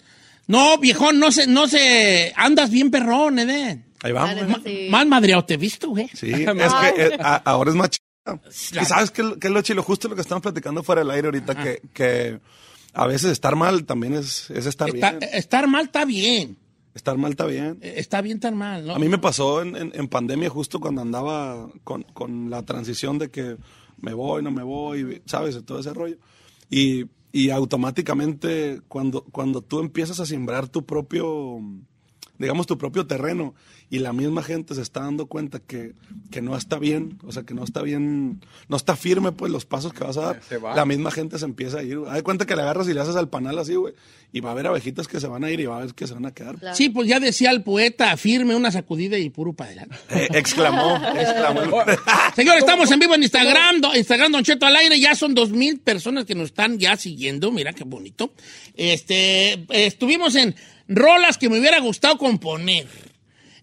[0.47, 3.85] No, viejón, no se, no se, andas bien perrón, Eden.
[4.03, 4.37] Ahí vamos.
[4.57, 4.89] Ah, sí.
[4.91, 6.09] Más madreado te he visto, güey.
[6.15, 8.41] Sí, es que eh, a- ahora es más chido.
[8.81, 11.29] Y sabes qué qué es lo chilo, justo lo que estamos platicando fuera del aire
[11.29, 12.41] ahorita, que, que
[12.95, 15.31] a veces estar mal también es, es estar Está- bien.
[15.33, 16.57] estar mal está bien.
[16.95, 17.79] Estar mal está bien.
[17.81, 18.95] Eh, Está bien tan mal, ¿no?
[18.95, 23.19] A mí me pasó en, en- en pandemia justo cuando andaba con, con la transición
[23.19, 23.57] de que
[24.01, 25.59] me voy, no me voy, ¿sabes?
[25.65, 26.19] Todo ese rollo.
[26.71, 31.59] Y, y automáticamente cuando, cuando tú empiezas a sembrar tu propio,
[32.39, 33.55] digamos, tu propio terreno
[33.91, 35.93] y la misma gente se está dando cuenta que,
[36.31, 39.67] que no está bien, o sea, que no está bien, no está firme, pues, los
[39.67, 40.75] pasos que vas a dar, Se va.
[40.75, 41.99] la misma gente se empieza a ir.
[42.09, 43.95] Haz cuenta que le agarras y le haces al panal así, güey,
[44.33, 46.07] y va a haber abejitas que se van a ir y va a haber que
[46.09, 46.57] se van a quedar.
[46.59, 46.75] Claro.
[46.75, 49.97] Sí, pues ya decía el poeta, firme una sacudida y puro para adelante.
[50.11, 51.83] Eh, exclamó, exclamó.
[52.35, 55.51] Señor, estamos en vivo en Instagram, do- Instagram Don Cheto al aire, ya son dos
[55.51, 58.33] mil personas que nos están ya siguiendo, mira qué bonito.
[58.77, 60.55] Este, estuvimos en
[60.89, 62.87] rolas que me hubiera gustado componer.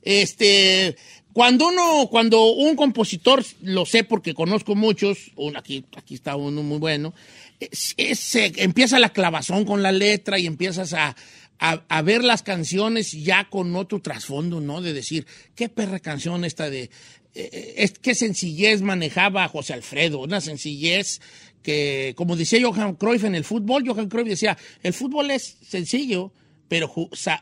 [0.03, 0.95] Este,
[1.33, 6.63] cuando uno, cuando un compositor, lo sé porque conozco muchos, un- aquí, aquí está uno
[6.63, 7.13] muy bueno,
[7.59, 11.15] es- empieza la clavazón con la letra y empiezas a,
[11.59, 14.81] a- ver las canciones ya con otro trasfondo, ¿no?
[14.81, 16.89] De decir, qué perra canción esta de,
[17.35, 21.21] eh, es, qué sencillez manejaba José Alfredo, una sencillez
[21.61, 26.33] que, como decía Johan Cruyff en el fútbol, Johan Cruyff decía, el fútbol es sencillo,
[26.71, 26.89] pero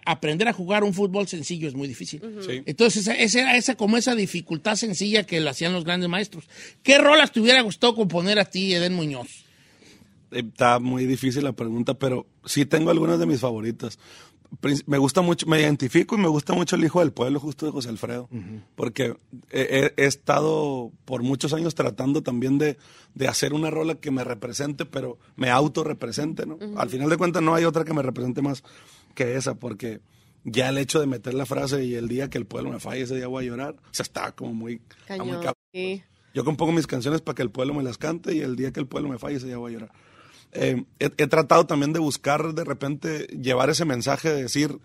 [0.06, 2.20] aprender a jugar un fútbol sencillo es muy difícil.
[2.44, 2.64] Sí.
[2.66, 6.46] Entonces, esa, esa era esa, como esa dificultad sencilla que lo hacían los grandes maestros.
[6.82, 9.28] ¿Qué rolas te hubiera gustado componer a ti, Eden Muñoz?
[10.32, 14.00] Eh, Está muy difícil la pregunta, pero sí tengo algunas de mis favoritas.
[14.88, 17.72] Me gusta mucho, me identifico y me gusta mucho el hijo del pueblo, justo de
[17.72, 18.28] José Alfredo,
[18.76, 19.14] porque
[19.52, 22.76] he, he- he estado por muchos años tratando también de,
[23.14, 26.58] de hacer una rola que me represente, pero me autorrepresente, ¿no?
[26.78, 28.64] Al final de cuentas no hay otra que me represente más
[29.16, 30.00] que esa, porque
[30.44, 33.02] ya el hecho de meter la frase y el día que el pueblo me falle,
[33.02, 35.30] ese día voy a llorar, o sea, está como muy, muy Cañón.
[35.36, 35.54] cabrón.
[35.74, 36.04] Sí.
[36.34, 38.80] Yo compongo mis canciones para que el pueblo me las cante y el día que
[38.80, 39.92] el pueblo me falle, ese día voy a llorar.
[40.52, 44.80] Eh, he, he tratado también de buscar de repente llevar ese mensaje de decir,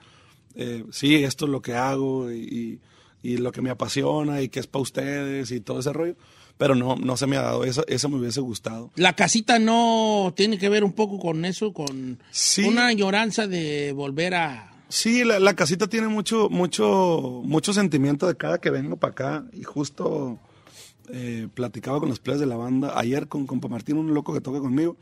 [0.57, 2.81] eh, sí, esto es lo que hago y, y-
[3.23, 6.15] y lo que me apasiona y que es para ustedes y todo ese rollo,
[6.59, 8.91] pero no, no se me ha dado, eso, eso me hubiese gustado.
[8.97, 12.65] La casita no tiene que ver un poco con eso, con Sí.
[12.65, 14.71] una lloranza de volver a...
[14.89, 19.45] Sí, la, la casita tiene mucho, mucho, mucho sentimiento de cada que vengo para acá
[19.53, 20.39] y justo
[21.11, 24.41] eh, platicaba con los players de la banda ayer con compa Martín, un loco que
[24.41, 24.97] toca conmigo,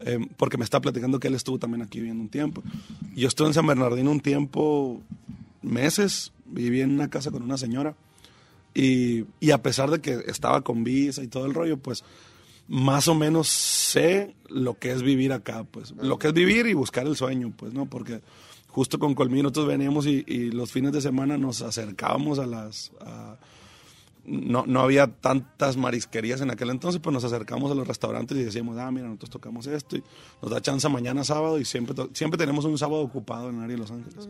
[0.00, 2.62] eh, porque me está platicando que él estuvo también aquí viviendo un tiempo.
[3.14, 5.00] Yo estuve en San Bernardino un tiempo,
[5.62, 7.94] meses, viví en una casa con una señora
[8.80, 12.04] y, y a pesar de que estaba con visa y todo el rollo, pues
[12.68, 15.92] más o menos sé lo que es vivir acá, pues.
[16.00, 17.86] Lo que es vivir y buscar el sueño, pues, ¿no?
[17.86, 18.20] Porque
[18.66, 22.92] justo con Colmín nosotros veníamos y, y los fines de semana nos acercábamos a las...
[23.00, 23.36] a-
[24.30, 28.44] no, no había tantas marisquerías en aquel entonces, pues nos acercamos a los restaurantes y
[28.44, 30.02] decíamos, ah, mira, nosotros tocamos esto y
[30.42, 33.76] nos da chance mañana sábado y siempre, siempre tenemos un sábado ocupado en el área
[33.76, 34.28] de Los Ángeles.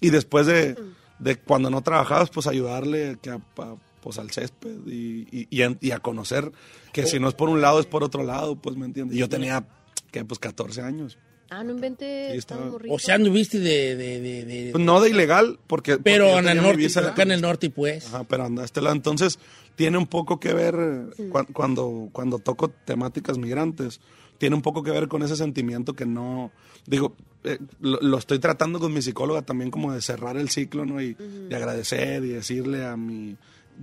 [0.00, 0.76] Y después de,
[1.22, 5.62] de cuando no trabajabas, pues ayudarle que a- a- pues al césped y, y- y
[5.62, 6.50] a, y a conocer
[6.92, 9.16] que si no es por un lado es por otro lado, pues me entiendes.
[9.16, 9.64] Y yo tenía,
[10.10, 11.18] que pues 14 años.
[11.50, 12.34] Ah, no inventé.
[12.40, 12.46] Sí.
[12.88, 13.94] O sea, anduviste de...
[13.94, 15.92] de, de, de- Pues no de ilegal, porque...
[15.92, 18.06] porque pero yo en el norte, visa- acá en el norte, pues.
[18.06, 18.96] Ajá, pero anda a este lado.
[18.96, 19.38] Entonces,
[19.76, 20.74] tiene un poco que ver
[21.18, 24.00] eh, cua- cuando, cuando toco temáticas migrantes.
[24.42, 26.50] Tiene un poco que ver con ese sentimiento que no.
[26.84, 30.84] Digo, eh, lo, lo estoy tratando con mi psicóloga también, como de cerrar el ciclo,
[30.84, 31.00] ¿no?
[31.00, 33.36] Y de agradecer y decirle a mi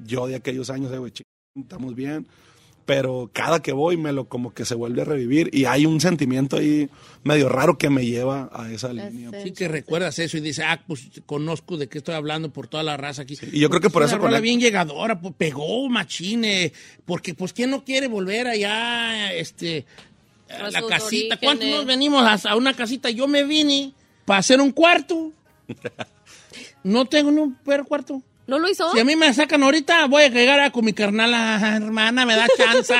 [0.06, 1.14] yo de aquellos años, eh, güey,
[1.56, 2.28] estamos bien.
[2.86, 6.02] Pero cada que voy me lo como que se vuelve a revivir y hay un
[6.02, 6.90] sentimiento ahí
[7.24, 9.30] medio raro que me lleva a esa línea.
[9.42, 12.84] Sí que recuerdas eso y dices, ah, pues conozco de qué estoy hablando por toda
[12.84, 13.38] la raza aquí.
[13.50, 16.74] y yo creo que por Es eso una rola bien llegadora, pues, pegó machine,
[17.06, 19.86] porque pues quién no quiere volver allá, este,
[20.50, 21.38] a la casita.
[21.38, 21.78] ¿Cuántos orígenes.
[21.78, 23.10] nos venimos a, a una casita?
[23.10, 23.94] Yo me vine
[24.26, 25.32] para hacer un cuarto.
[26.84, 28.22] No tengo ni un perro cuarto.
[28.48, 28.92] ¿No lo hizo?
[28.92, 32.26] Si a mí me sacan ahorita, voy a llegar a con mi carnal, ah, hermana,
[32.26, 32.96] me da chance.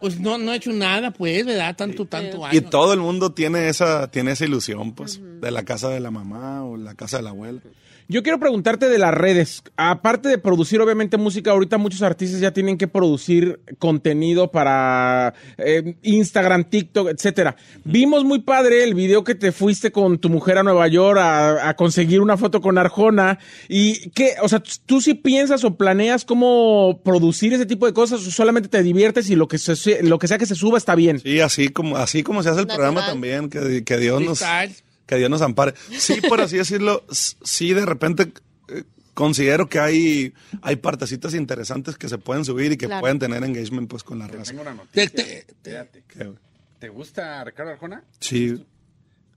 [0.00, 1.76] pues no, no he hecho nada, pues, ¿verdad?
[1.76, 2.58] Tanto, tanto año.
[2.58, 6.10] Y todo el mundo tiene esa, tiene esa ilusión, pues, de la casa de la
[6.10, 7.60] mamá o la casa de la abuela.
[8.08, 9.62] Yo quiero preguntarte de las redes.
[9.76, 15.94] Aparte de producir, obviamente, música, ahorita muchos artistas ya tienen que producir contenido para eh,
[16.02, 17.56] Instagram, TikTok, etcétera.
[17.84, 21.68] Vimos muy padre el video que te fuiste con tu mujer a Nueva York a,
[21.68, 23.38] a conseguir una foto con Arjona.
[23.68, 28.26] Y que, o sea, tú sí piensas o planeas cómo producir ese tipo de cosas
[28.26, 30.94] o solamente te diviertes y lo que, se, lo que sea que se suba está
[30.94, 31.20] bien.
[31.20, 32.92] Sí, así como, así como se hace el Natural.
[32.92, 34.74] programa también, que, que Dios nos, Freestyle.
[35.06, 35.74] Que Dios nos ampare.
[35.98, 38.32] Sí, por así decirlo, sí de repente
[38.68, 43.00] eh, considero que hay, hay partecitas interesantes que se pueden subir y que Claro.
[43.02, 44.50] pueden tener engagement pues con la raza.
[44.52, 45.44] Tengo una Te- noticia.
[45.62, 46.32] te- te-
[46.78, 48.04] ¿Te gusta Ricardo Arjona?
[48.20, 48.62] Sí.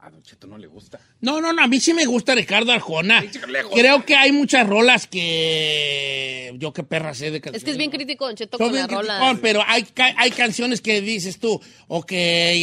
[0.08, 1.00] A Don Cheto no le gusta.
[1.20, 3.24] No, no, no, a mí sí me gusta Ricardo Arjona.
[3.74, 7.58] Creo que hay muchas rolas que yo qué perra sé de canciones.
[7.62, 9.17] Es que es bien crítico, Don Cheto, con bien la rola.
[9.17, 12.12] criticón, pero hay, ca- hay canciones que dices tú, ok,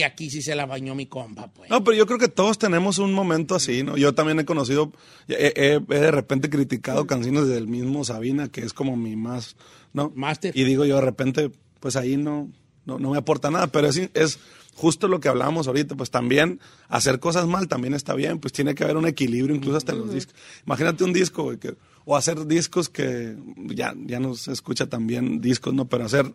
[0.04, 1.70] aquí sí se la bañó mi compa, pues.
[1.70, 3.96] No, pero yo creo que todos tenemos un momento así, ¿no?
[3.96, 4.92] Yo también he conocido,
[5.28, 9.57] he, he- he de repente criticado canciones del mismo Sabina, que es como mi más,
[9.92, 10.12] ¿no?
[10.14, 10.57] Máster.
[10.57, 12.50] Y digo yo de repente, pues ahí no,
[12.87, 14.38] no, no me aporta nada, pero es, es
[14.74, 18.74] justo lo que hablábamos ahorita, pues también hacer cosas mal también está bien, pues tiene
[18.74, 20.34] que haber un equilibrio incluso hasta en los discos.
[20.66, 25.40] Imagínate un disco, güey, que, o hacer discos que ya, ya no se escucha también
[25.40, 25.87] discos, ¿no?
[25.87, 26.32] Pero hacer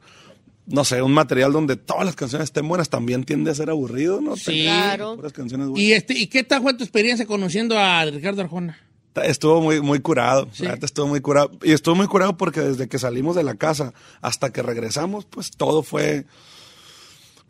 [0.69, 4.21] no sé, un material donde todas las canciones estén buenas también tiende a ser aburrido,
[4.21, 4.35] ¿no?
[4.35, 4.63] Sí.
[4.63, 5.15] Claro.
[5.15, 5.83] puras canciones buenas.
[5.83, 8.77] ¿Y, este, ¿Y qué tal fue tu experiencia conociendo a Ricardo Arjona?
[9.15, 10.63] Estuvo muy, muy curado, Sí.
[10.65, 11.51] la estuvo muy curado.
[11.63, 15.51] Y estuvo muy curado porque desde que salimos de la casa hasta que regresamos, pues
[15.51, 16.25] todo fue...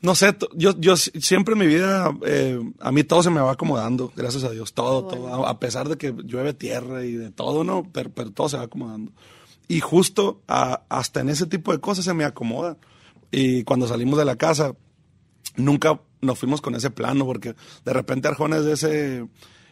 [0.01, 3.41] No sé, yo, yo si- siempre en mi vida, eh, a mí todo se me
[3.41, 7.13] va acomodando, gracias a Dios, todo, todo, a a pesar de que llueve tierra y
[7.13, 7.83] de todo, ¿no?
[7.91, 9.11] Pero, pero todo se va acomodando.
[9.67, 12.77] Y justo a- hasta en ese tipo de cosas se me acomoda.
[13.31, 14.73] Y cuando salimos de la casa,
[15.57, 19.27] nunca nos fuimos con ese plano, porque de repente Arjona es de ese,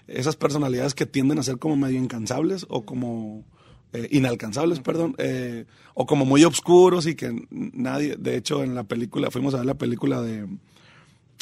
[0.07, 3.45] esas personalidades que tienden a ser como medio incansables o como
[3.93, 8.83] eh, inalcanzables, perdón, eh, o como muy obscuros y que nadie, de hecho en la
[8.83, 10.45] película, fuimos a ver la película de,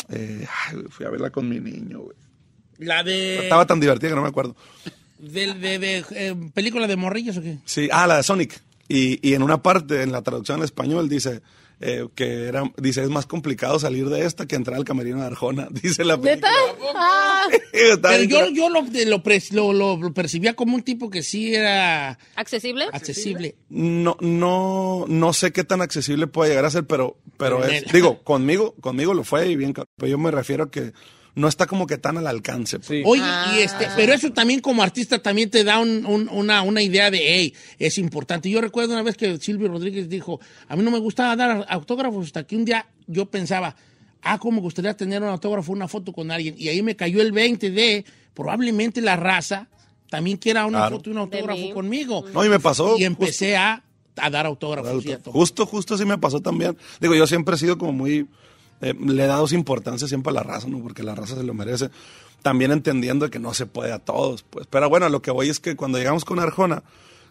[0.09, 2.15] eh, ay, fui a verla con mi niño, güey.
[2.77, 3.39] La de...
[3.39, 4.55] Estaba tan divertida que no me acuerdo.
[5.19, 7.57] de, de- de, eh, película de morrillos o qué?
[7.65, 8.61] Sí, ah, la de Sonic.
[8.87, 11.41] Y, y en una parte, en la traducción al español, dice
[11.81, 15.27] eh, que era, dice, es más complicado salir de esta que entrar al camerino de
[15.27, 16.51] Arjona, dice la película.
[16.95, 17.47] Ah,
[18.01, 22.85] Pero yo, yo lo, lo, lo, percibía como un tipo que sí era ¿Accesible?
[22.91, 23.55] accesible.
[23.69, 28.23] No, no, no sé qué tan accesible puede llegar a ser, pero, pero es, digo,
[28.23, 30.93] conmigo, conmigo lo fue y bien, pero yo me refiero a que
[31.35, 32.77] no está como que tan al alcance.
[32.79, 32.87] pues.
[32.87, 33.03] Sí.
[33.05, 33.53] Oye, Ah.
[33.57, 37.11] y este, pero eso también como artista también te da un- un- una, una idea
[37.11, 38.49] de, hey, es importante.
[38.49, 42.27] Yo recuerdo una vez que Silvio Rodríguez dijo, a mí no me gustaba dar autógrafos
[42.27, 43.75] hasta que un día yo pensaba,
[44.21, 46.55] ah, cómo me gustaría tener un autógrafo, una foto con alguien.
[46.57, 49.67] Y ahí me cayó el 20 de, probablemente la raza
[50.09, 50.95] también quiera una Claro.
[50.97, 52.25] foto y un autógrafo conmigo.
[52.33, 52.95] No, y me pasó.
[52.97, 53.83] Y empecé a,
[54.17, 55.03] a dar autógrafos.
[55.05, 55.33] y a Justo, todo.
[55.33, 56.77] justo, justo sí me pasó también.
[57.01, 58.25] Digo, yo siempre he sido como muy,
[58.85, 60.79] eh, le he dado importancia siempre a la raza, ¿no?
[60.79, 61.89] Porque la raza se lo merece.
[62.41, 64.67] También entendiendo que no se puede a todos, pues.
[64.69, 66.83] Pero bueno, lo que voy es que cuando llegamos con Arjona,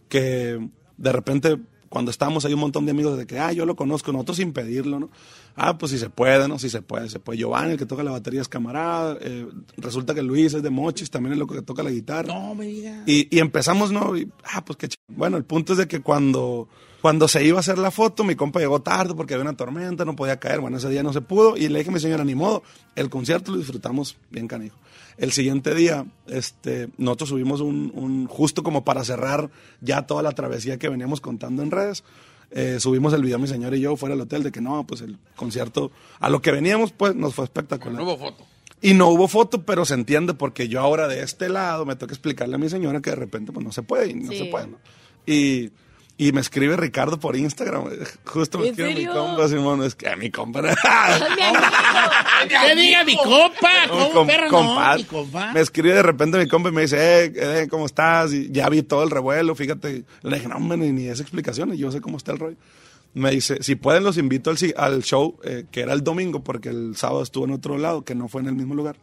[0.09, 0.59] que
[0.97, 4.11] de repente cuando estábamos hay un montón de amigos de que, ah, yo lo conozco,
[4.11, 5.11] nosotros sin pedirlo, ¿no?
[5.55, 6.59] Ah, pues si se puede, ¿no?
[6.59, 7.39] Si se puede, se puede.
[7.39, 9.17] Giovanni, el que toca la batería es camarada.
[9.21, 12.35] eh, resulta que Luis es de Mochis, también es lo que toca la guitarra.
[12.35, 13.05] No me digas.
[13.07, 14.17] Y, y empezamos, ¿no?
[14.17, 14.97] Y, ah, pues qué ch...
[15.07, 16.69] Bueno, el punto es de que cuando,
[17.05, 20.07] cuando se iba a hacer la foto, mi compa llegó tarde porque había una tormenta,
[20.07, 20.61] no podía caer.
[20.61, 21.55] Bueno, ese día no se pudo.
[21.55, 22.63] Y le dije a mi señora, ni modo,
[22.97, 24.79] el concierto lo disfrutamos bien canijo.
[25.19, 29.51] El siguiente día, este, nosotros subimos un, un, justo como para cerrar
[29.83, 32.05] ya toda la travesía que veníamos contando en redes.
[32.51, 35.03] Eh, subimos el video mi señora y yo fuera del hotel de que no, pues
[35.03, 37.99] el concierto, a lo que veníamos, pues nos fue espectacular.
[37.99, 38.47] No hubo foto.
[38.81, 42.07] Y no hubo foto, pero se entiende porque yo ahora de este lado me tengo
[42.07, 44.39] que explicarle a mi señora que de repente pues no se puede y no Sí.
[44.39, 44.69] se puede.
[44.69, 44.79] ¿no?
[45.27, 45.71] Y,
[46.17, 47.85] y me escribe Ricardo por Instagram.
[48.25, 49.83] Justo me ¿En escribe mi compa, Simón.
[49.83, 50.63] Es que mi compa.
[50.63, 51.61] Mi amigo.
[52.49, 54.51] Que diga mi compa, ¿cómo com- perro no?
[54.51, 54.99] compadre.
[55.03, 55.53] Mi compa.
[55.53, 58.33] Me escribe de repente mi compa y me dice, eh, eh, ¿cómo estás?
[58.33, 60.05] Y ya vi todo el revuelo, fíjate.
[60.23, 62.57] Le dije, no, hombre, ni, ni esa explicación, y yo sé cómo está el rollo.
[63.15, 66.45] Me dice, si pueden los invito al, si- al show, eh, que era el domingo,
[66.45, 68.97] porque el sábado estuvo en otro lado, que no fue en el mismo lugar.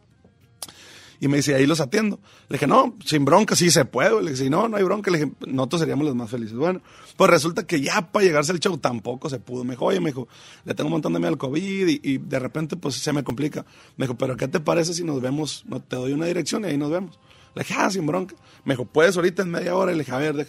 [1.21, 2.19] Y me dice, ahí los atiendo.
[2.49, 4.23] Le dije, no, sin bronca, sí se puede.
[4.23, 5.11] Le dije, no, no hay bronca.
[5.11, 6.57] Le dije, nosotros seríamos los más felices.
[6.57, 6.81] Bueno,
[7.15, 9.63] pues resulta que ya para llegarse al show tampoco se pudo.
[9.63, 10.27] Me dijo, oye, me dijo,
[10.65, 13.23] le tengo un montón de miedo al COVID y, y de repente pues se me
[13.23, 13.63] complica.
[13.97, 15.63] Me dijo, pero ¿qué te parece si nos vemos?
[15.67, 17.19] No, te doy una dirección y ahí nos vemos.
[17.53, 18.35] Le dije, ah, sin bronca.
[18.65, 19.91] Me dijo, puedes ahorita en media hora.
[19.91, 20.47] Y le dije, a ver,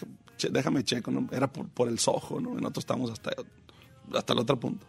[0.51, 1.29] déjame checo, ¿no?
[1.33, 2.53] Era por, por el sojo, ¿no?
[2.53, 3.33] Y nosotros estábamos hasta,
[4.15, 4.87] hasta el otro punto.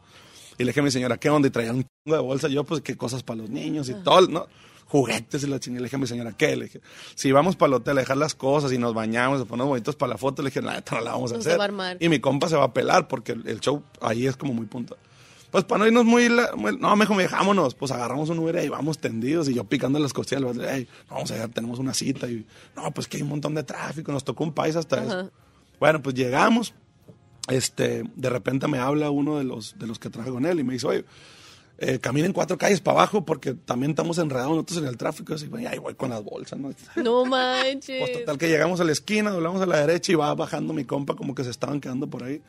[0.58, 1.50] Y le dije a mi señora, ¿qué onda?
[1.50, 2.48] Y traía un chingo de bolsa.
[2.48, 4.48] Yo, pues, qué cosas para los niños y todo, ¿no?
[4.94, 5.80] Juguetes y la chingada.
[5.82, 6.56] Le dije a mi señora, ¿qué?
[6.56, 6.80] Le dije,
[7.16, 9.96] si vamos para el hotel a dejar las cosas y nos bañamos, nos ponemos bonitos
[9.96, 11.60] para la foto, le dije, la neta no la vamos a hacer.
[11.60, 11.96] va a.
[12.00, 15.00] Y mi compa se va a pelar porque el, show ahí es como muy puntual.
[15.50, 17.74] Pues para no irnos muy, muy- no, me dijo, dejámonos.
[17.74, 20.44] Pues agarramos un Uber y vamos tendidos y yo picando las costillas.
[20.44, 22.28] le digo, "Ey, vamos a llegar, tenemos una cita.
[22.30, 25.06] Y no, pues que hay un montón de tráfico, nos tocó un país hasta Ajá.
[25.22, 25.32] eso.
[25.80, 26.76] Bueno, pues llegamos.
[27.50, 30.64] Este, de repente me habla uno de los, de los que traje con él y
[30.64, 31.04] me dice, oye,
[31.80, 35.34] eh, caminen cuatro calles para abajo porque también estamos enredados nosotros en el tráfico.
[35.34, 36.72] Y así, "Bueno, ahí voy con las bolsas, ¿no?
[36.96, 38.00] No manches.
[38.00, 40.86] Pues total que llegamos a la esquina, doblamos a la derecha y va bajando mi
[40.86, 42.42] compa como que se estaban quedando por ahí.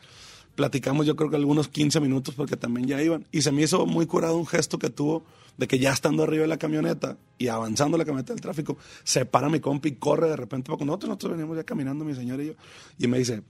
[0.54, 3.26] Platicamos yo creo que algunos 15 minutos porque también ya iban.
[3.32, 5.24] Y se me hizo muy curado un gesto que tuvo
[5.56, 9.24] de que ya estando arriba de la camioneta y avanzando la camioneta del tráfico, se
[9.24, 11.08] para mi compa y corre de repente para con nosotros.
[11.08, 12.52] Nosotros veníamos ya caminando, mi señor y yo.
[12.98, 13.42] Y me dice,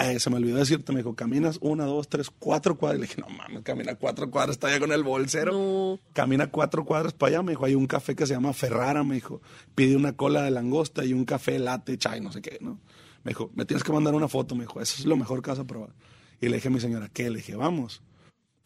[0.00, 2.98] "Ay, se me olvidó decirte, me dijo, caminas una, dos, tres, cuatro cuadras.
[2.98, 5.52] Y le dije, no mames, camina cuatro cuadras, está allá con el bolsero.
[5.52, 6.00] No.
[6.12, 9.16] Camina cuatro cuadras para allá, me dijo, hay un café que se llama Ferrara, me
[9.16, 9.42] dijo,
[9.74, 12.80] pide una cola de langosta y un café latte, chai, no sé qué, ¿no?
[13.24, 15.50] Me dijo, me tienes que mandar una foto, me dijo, eso es lo mejor que
[15.50, 15.90] vas a probar.
[16.40, 17.28] Y le dije a mi señora, ¿qué?
[17.30, 18.02] Le dije, vamos.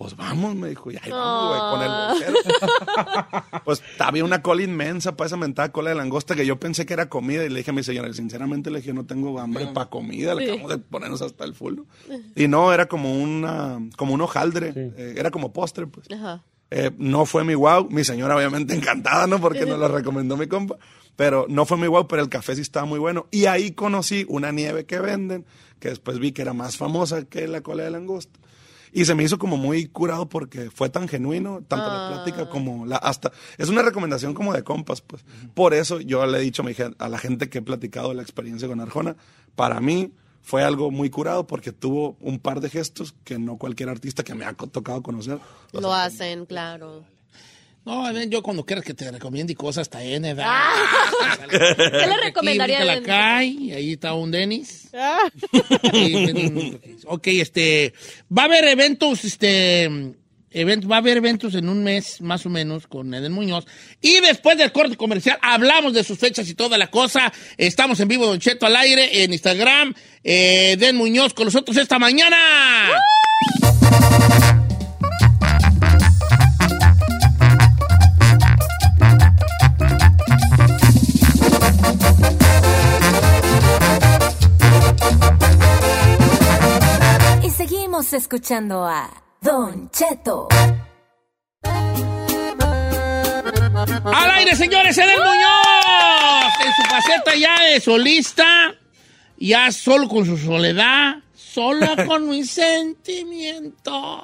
[0.03, 3.55] Pues vamos, me dijo, y ahí vamos, güey, con el bolsero.
[3.65, 6.93] pues había una cola inmensa para esa mentada cola de langosta que yo pensé que
[6.93, 9.89] era comida y le dije a mi señora, sinceramente le dije, no tengo hambre para
[9.91, 11.77] comida, le acabamos de ponernos hasta el full.
[11.77, 11.87] ¿no?
[12.35, 16.11] Y no, era como una, como un hojaldre, eh, era como postre, pues.
[16.11, 16.43] Ajá.
[16.73, 19.41] Eh, no fue mi wow, mi señora obviamente encantada, ¿no?
[19.41, 20.79] Porque nos lo recomendó mi compa.
[21.15, 23.29] Pero no fue mi wow, pero el café sí estaba muy bueno.
[23.31, 25.47] Y ahí conocí una nieve que venden,
[25.79, 28.41] que después vi que era más famosa que la cola de langosta.
[28.93, 32.85] Y se me hizo como muy curado porque fue tan genuino, tanto la plática como
[32.85, 35.25] la hasta es una recomendación como de compas, pues.
[35.55, 36.63] Por eso yo le he dicho
[36.99, 39.17] a, la gente que he platicado la experiencia con Arjona,
[39.57, 43.89] para mí fue algo muy curado porque tuvo un par de gestos que no cualquier
[43.89, 45.39] artista que me ha tocado conocer
[45.73, 46.25] Lo hace.
[46.25, 47.05] hacen, claro.
[47.85, 50.47] No, a ver, yo cuando quieras que te recomiende cosas está en edad.
[51.51, 54.89] ¿Qué le recomendaría Aquí, la y ahí está un Denis.
[54.95, 55.19] Ah.
[57.07, 57.93] Ok, este,
[58.37, 59.87] va a haber eventos, este,
[60.53, 63.67] event- va a haber eventos en un mes, más o menos, con Eden Muñoz.
[64.01, 67.33] Y después del corte comercial, hablamos de sus fechas y toda la cosa.
[67.57, 69.93] Estamos en vivo, Don Cheto, al aire, en Instagram.
[70.23, 72.37] Eh, Eden Muñoz con nosotros esta mañana.
[72.37, 72.93] Y
[88.13, 90.49] escuchando a Don Cheto.
[94.05, 96.53] Al aire, señores, Eden Muñoz.
[96.65, 98.75] En su faceta ya de solista,
[99.39, 104.23] ya solo con su soledad, solo con mis sentimientos.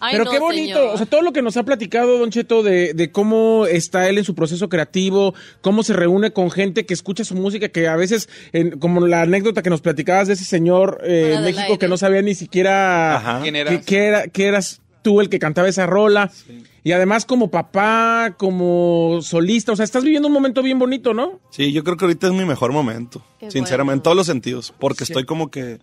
[0.00, 0.94] Ay, Pero no, qué bonito, señor.
[0.94, 4.18] o sea, todo lo que nos ha platicado Don Cheto de, de cómo está él
[4.18, 7.96] en su proceso creativo, cómo se reúne con gente que escucha su música, que a
[7.96, 11.78] veces, en- como la anécdota que nos platicabas de ese señor eh, en México aire.
[11.78, 13.40] que no sabía ni siquiera Ajá.
[13.42, 13.84] ¿Quién que, eras?
[13.86, 16.30] que era, que eras tú el que cantaba esa rola.
[16.82, 21.40] Y además como papá, como solista, o sea, estás viviendo un momento bien bonito, ¿no?
[21.50, 23.98] Sí, yo creo que ahorita es mi mejor momento, Qué sinceramente, bueno.
[23.98, 25.78] en todos los sentidos, porque estoy como que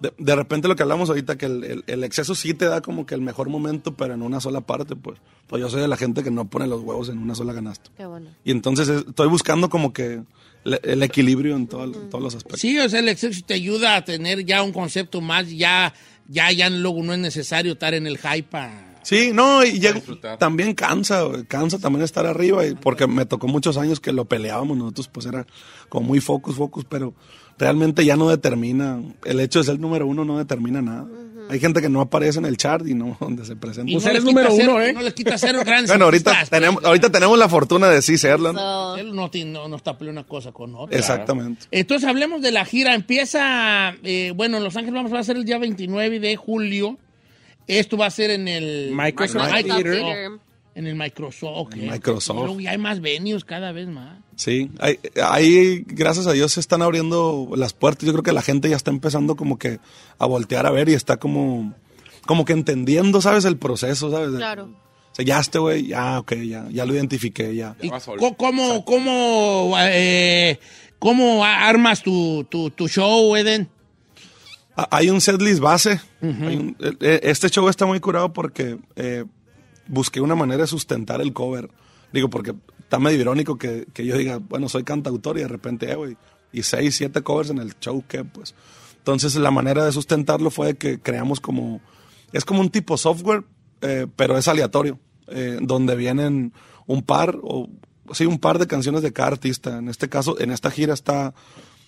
[0.00, 2.80] de, de repente lo que hablamos ahorita, que el, el- el exceso sí te da
[2.80, 5.18] como que el mejor momento, pero en una sola parte, pues.
[5.46, 7.90] Pues yo soy de la gente que no pone los huevos en una sola canasta.
[7.96, 8.30] Qué bueno.
[8.44, 10.22] Y entonces es- estoy buscando como que
[10.64, 12.60] le- el equilibrio en, todo en todos los aspectos.
[12.60, 15.92] Sí, o sea, el exceso te ayuda a tener ya un concepto más, ya,
[16.28, 20.38] ya, ya luego no es necesario estar en el hype pa- Sí, no, y disfrutar.
[20.38, 24.76] también cansa, cansa también estar arriba, y porque me tocó muchos años que lo peleábamos
[24.76, 25.46] nosotros, pues era
[25.88, 27.14] como muy focus, focus, pero
[27.58, 31.06] realmente ya no determina, el hecho de ser el número uno no determina nada.
[31.50, 33.90] Hay gente que no aparece en el chart y no donde se presenta.
[33.90, 34.92] Y Pues no eres les quita número ser- uno, ¿eh?
[34.92, 36.86] No les quita ser grandes bueno, ahorita artistas, tenemos, pues.
[36.86, 38.52] ahorita tenemos la fortuna de sí serlo.
[38.52, 38.96] ¿no?
[38.96, 40.96] Él no, tiene- no, no está peleando una cosa con otra.
[40.96, 41.66] Exactamente.
[41.72, 42.94] Entonces hablemos de la gira.
[42.94, 46.96] Empieza, eh, bueno, en Los Ángeles vamos a ser el día 29 de julio.
[47.78, 49.92] Esto va a ser en el Microsoft Microsoft Theater.
[49.92, 50.30] Theater.
[50.74, 51.52] En el Microsoft.
[51.54, 51.76] ok.
[51.76, 52.60] Microsoft.
[52.60, 54.18] Y hay más venues cada vez más.
[54.36, 58.06] Sí, ahí, ahí, gracias a Dios se están abriendo las puertas.
[58.06, 59.80] Yo creo que la gente ya está empezando como que
[60.18, 61.74] a voltear a ver y está como,
[62.26, 63.44] como que entendiendo, ¿sabes?
[63.44, 64.30] El proceso, ¿sabes?
[64.36, 64.64] Claro.
[65.12, 67.76] O sea, ya este güey, ya, ok, ya, ya lo identifiqué, ya.
[67.82, 68.18] ¿Y va solo.
[68.18, 70.58] co- cómo, cómo, eh,
[70.98, 73.68] cómo armas tu, tu, tu show, Eden?
[74.76, 76.00] Ah, Hay un setlist base.
[76.22, 79.24] Hay un- eh, eh, este show está muy curado porque eh,
[79.86, 81.68] busqué una manera de sustentar el cover.
[82.12, 85.90] Digo, porque está medio irónico que, que yo diga, bueno, soy cantautor y de repente,
[85.90, 86.16] eh, güey,
[86.52, 88.24] y seis, siete covers en el show, ¿qué?
[88.24, 88.54] Pues.
[88.98, 91.80] Entonces, la manera de sustentarlo fue que creamos como.
[92.32, 93.44] Es como un tipo software,
[93.80, 94.98] eh, pero es aleatorio,
[95.28, 96.52] eh, donde vienen
[96.86, 97.68] un par, o
[98.12, 99.78] sí, un par de canciones de cada artista.
[99.78, 101.34] En este caso, en esta gira está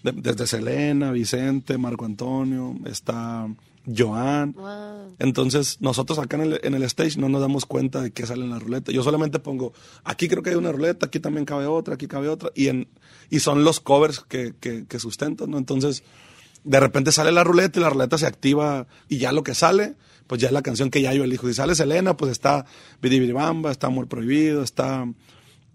[0.04, 3.48] de- desde Selena, Vicente, Marco Antonio, está
[3.84, 4.52] Joan.
[4.52, 5.16] Wow.
[5.18, 8.44] Entonces, nosotros acá en el, en el stage no nos damos cuenta de qué sale
[8.44, 8.92] en la ruleta.
[8.92, 9.72] Yo solamente pongo,
[10.04, 12.86] aquí creo que hay una ruleta, aquí también cabe otra, aquí cabe otra, y, en,
[13.30, 15.58] y son los covers que, que, que sustentan, ¿no?
[15.58, 16.02] Entonces,
[16.62, 19.96] de repente sale la ruleta y la ruleta se activa y ya lo que sale,
[20.26, 21.46] pues ya es la canción que ya yo elijo.
[21.46, 22.64] Si sale Selena, pues está
[23.34, 25.06] Bamba, está Amor Prohibido, está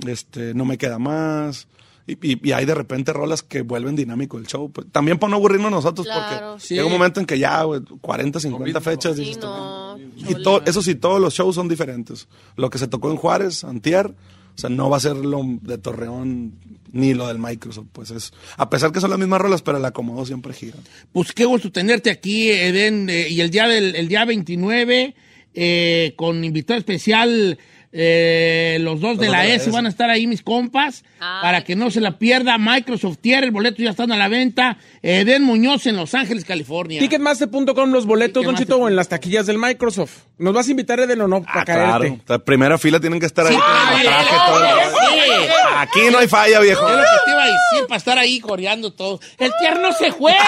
[0.07, 1.67] este, No Me Queda Más.
[2.09, 4.71] Y, y- y hay de repente rolas que vuelven dinámico el show.
[4.71, 6.51] Pues, también para no aburrirnos nosotros, Claro.
[6.53, 6.73] porque Sí.
[6.75, 9.15] llega un momento en que ya, güey, 40, 50 fechas.
[9.15, 9.97] Sí, dices, no.
[10.15, 12.27] y to- eso sí, todos los shows son diferentes.
[12.55, 15.77] Lo que se tocó en Juárez, Antier, o sea, no va a ser lo de
[15.77, 16.53] Torreón
[16.91, 17.87] ni lo del Microsoft.
[17.93, 20.77] Pues es, a pesar que son las mismas rolas, pero el acomodo siempre gira.
[21.13, 23.09] Pues qué gusto tenerte aquí, Eden.
[23.09, 25.15] eh, y el día del el día 29,
[25.53, 27.57] eh, con invitado especial,
[27.91, 29.71] eh, los dos de la de la S S.
[29.71, 31.41] van a estar ahí, mis compas, Ay.
[31.41, 32.57] para que no se la pierda.
[32.57, 34.77] Microsoft Tier, el boleto ya están a la venta.
[35.01, 36.99] Eden Muñoz en Los Ángeles, California.
[36.99, 40.23] Ticketmaster.com los boletos, Don Chito, o en las taquillas del Microsoft.
[40.37, 41.41] ¿Nos vas a invitar, Eden, o no?
[41.41, 41.99] Para Ah, claro.
[42.03, 42.21] caerte.
[42.27, 43.55] La primera fila tienen que estar ahí.
[43.55, 44.59] Sí, con el traje, sí, todo.
[44.59, 45.47] sí.
[45.81, 46.87] Aquí no hay falla, viejo.
[46.87, 49.19] Es lo que te iba a decir para estar ahí coreando todo.
[49.37, 50.33] ¡El tierno se fue!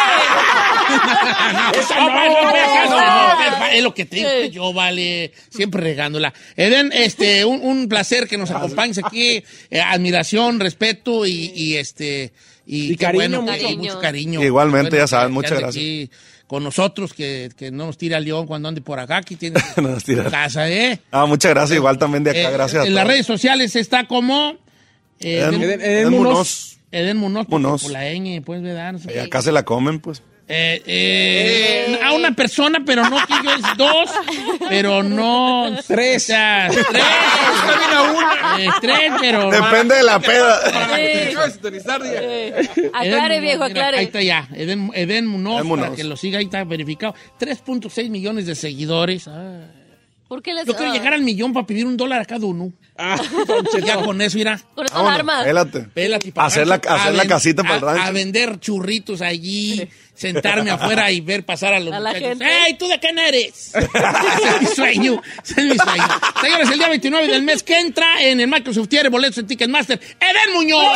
[1.97, 6.33] no, no, no, es lo que te digo yo, vale, siempre regándola.
[6.55, 9.43] Eden, este, un, un placer que nos acompañes aquí.
[9.69, 12.33] Eh, admiración, respeto y, y este.
[12.65, 13.77] Y, Y qué cariño, que- mucho.
[13.77, 14.43] mucho cariño.
[14.43, 15.75] Igualmente, ya saben, muchas gracias.
[15.75, 16.09] aquí
[16.47, 19.17] con nosotros, que, que no nos tire al león cuando ande por acá.
[19.17, 20.25] Aquí tiene No nos tira.
[20.25, 20.99] su casa, ¿eh?
[21.11, 21.77] Ah, muchas gracias.
[21.77, 22.83] Igual también de acá, Eh, gracias.
[22.83, 24.57] a En las redes sociales está como.
[25.23, 26.33] Eh, Eden, Eden- Eden- Munoz.
[26.33, 26.77] Munoz.
[26.91, 27.83] Eden Munoz, Munoz.
[27.83, 28.93] por la ñ, pues, ¿verdad?
[28.93, 29.21] No sé qué.
[29.21, 30.21] acá se la comen, pues.
[30.53, 34.09] Eh, eh, a una persona, pero no que yo es dos,
[34.67, 35.73] pero no.
[35.87, 36.23] Tres.
[36.23, 37.03] O sea, tres.
[38.59, 39.49] Eh, tres, pero.
[39.51, 40.59] Depende de la peda.
[40.97, 41.45] Diga.
[42.93, 44.03] Aclare, viejo, mira, Ahí aclare.
[44.03, 44.49] está ya.
[44.53, 45.85] Eden, Eden Munoz, Eden Munoz.
[45.85, 47.15] para que lo siga, ahí está verificado.
[47.39, 49.27] 3.6 millones de seguidores.
[49.27, 49.61] Ah.
[50.31, 52.45] ¿Por qué les Yo quiero ah, llegar al millón para pedir un dólar a cada
[52.45, 52.71] uno.
[52.97, 53.19] Ah.
[53.85, 54.57] Ya con eso irá.
[54.73, 55.43] Con estas Vámonos, armas.
[55.43, 55.79] Pélate.
[55.93, 58.03] Pélate pa' Hacer la, hacer la casita para el rancho.
[58.03, 62.45] A vender churritos allí, sentarme afuera y ver pasar a los A la gente.
[62.45, 63.75] ¡Ey, tú de quién eres!
[63.75, 63.89] ese
[64.55, 65.21] es mi sueño.
[65.43, 66.07] Ese es mi sueño.
[66.41, 69.99] Señores, el día 29 del mes que entra en el Microsoft Tier, boletos en Ticketmaster,
[69.99, 70.95] Eden Muñoz.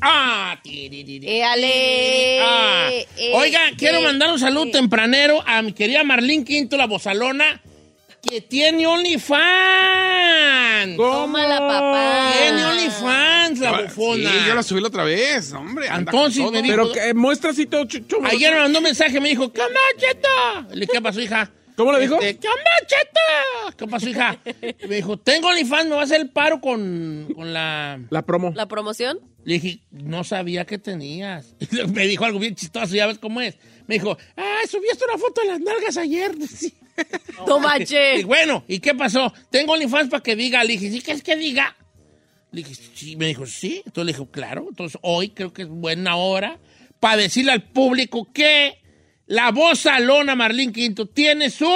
[0.00, 2.40] Ah, Éale.
[2.42, 2.88] ah.
[2.90, 4.70] Eh, Oiga, eh, quiero eh, mandar un saludo eh.
[4.72, 7.60] tempranero a mi querida Marlene Quinto, la bozalona,
[8.22, 9.36] que tiene OnlyFans.
[10.96, 12.32] Tómala, papá.
[12.38, 14.30] Tiene OnlyFans, la bufona.
[14.30, 15.86] Sí, yo la subí la otra vez, hombre.
[15.88, 18.18] Entonces me dijo- Pero que, muestra así todo chucho.
[18.24, 19.80] Ayer me mandó un mensaje, me dijo, ¿qué onda?
[20.70, 21.50] Le dije, ¿qué pasó, hija?
[21.76, 22.14] ¿Cómo le dijo?
[22.20, 23.76] Este, ¿Qué onda, Cheto?
[23.76, 24.38] ¿Qué pasó, hija?
[24.88, 28.00] Me dijo, tengo OnlyFans, me va a hacer el paro con, con la...
[28.10, 28.52] La promo.
[28.54, 29.18] ¿La promoción?
[29.46, 31.54] Le dije, no sabía que tenías.
[31.94, 33.54] Me dijo algo bien chistoso, ya ves cómo es.
[33.86, 36.34] Me dijo, ah, subiste una foto de las nalgas ayer.
[36.48, 36.74] Sí.
[37.46, 37.60] No
[38.18, 39.30] Y bueno, ¿y qué pasó?
[39.50, 40.64] Tengo OnlyFans para que diga.
[40.64, 41.76] Le dije, ¿sí qué es que diga?
[42.50, 43.16] Le dije, sí.
[43.16, 43.82] Me dijo, sí.
[43.84, 44.64] Entonces le dije, claro.
[44.70, 46.58] Entonces hoy creo que es buena hora
[46.98, 48.78] para decirle al público que
[49.26, 51.70] la voz salona Marlene Quinto tiene su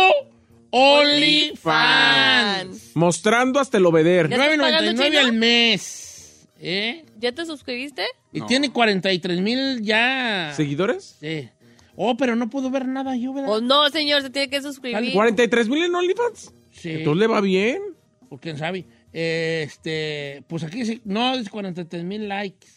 [0.71, 2.93] OnlyFans.
[2.95, 4.31] Mostrando hasta el obeder.
[4.31, 5.21] ¿Ya estás pagando, 9.99 Chino?
[5.21, 6.47] al mes.
[6.59, 7.05] ¿Eh?
[7.21, 8.03] ¿Ya te suscribiste?
[8.33, 10.53] Y tiene 43 mil ya.
[10.57, 11.19] ¿Seguidores?
[11.21, 11.51] Sí.
[11.97, 13.51] Oh, pero no puedo ver nada yo, ¿verdad?
[13.51, 15.13] O no, señor, se tiene que suscribir.
[15.13, 16.55] 43 mil en OnlyFans.
[16.71, 16.91] Sí.
[16.93, 17.83] Entonces le va bien.
[18.29, 18.87] Pues quién sabe.
[19.13, 22.69] Este, pues aquí sí, no, es 43 mil likes.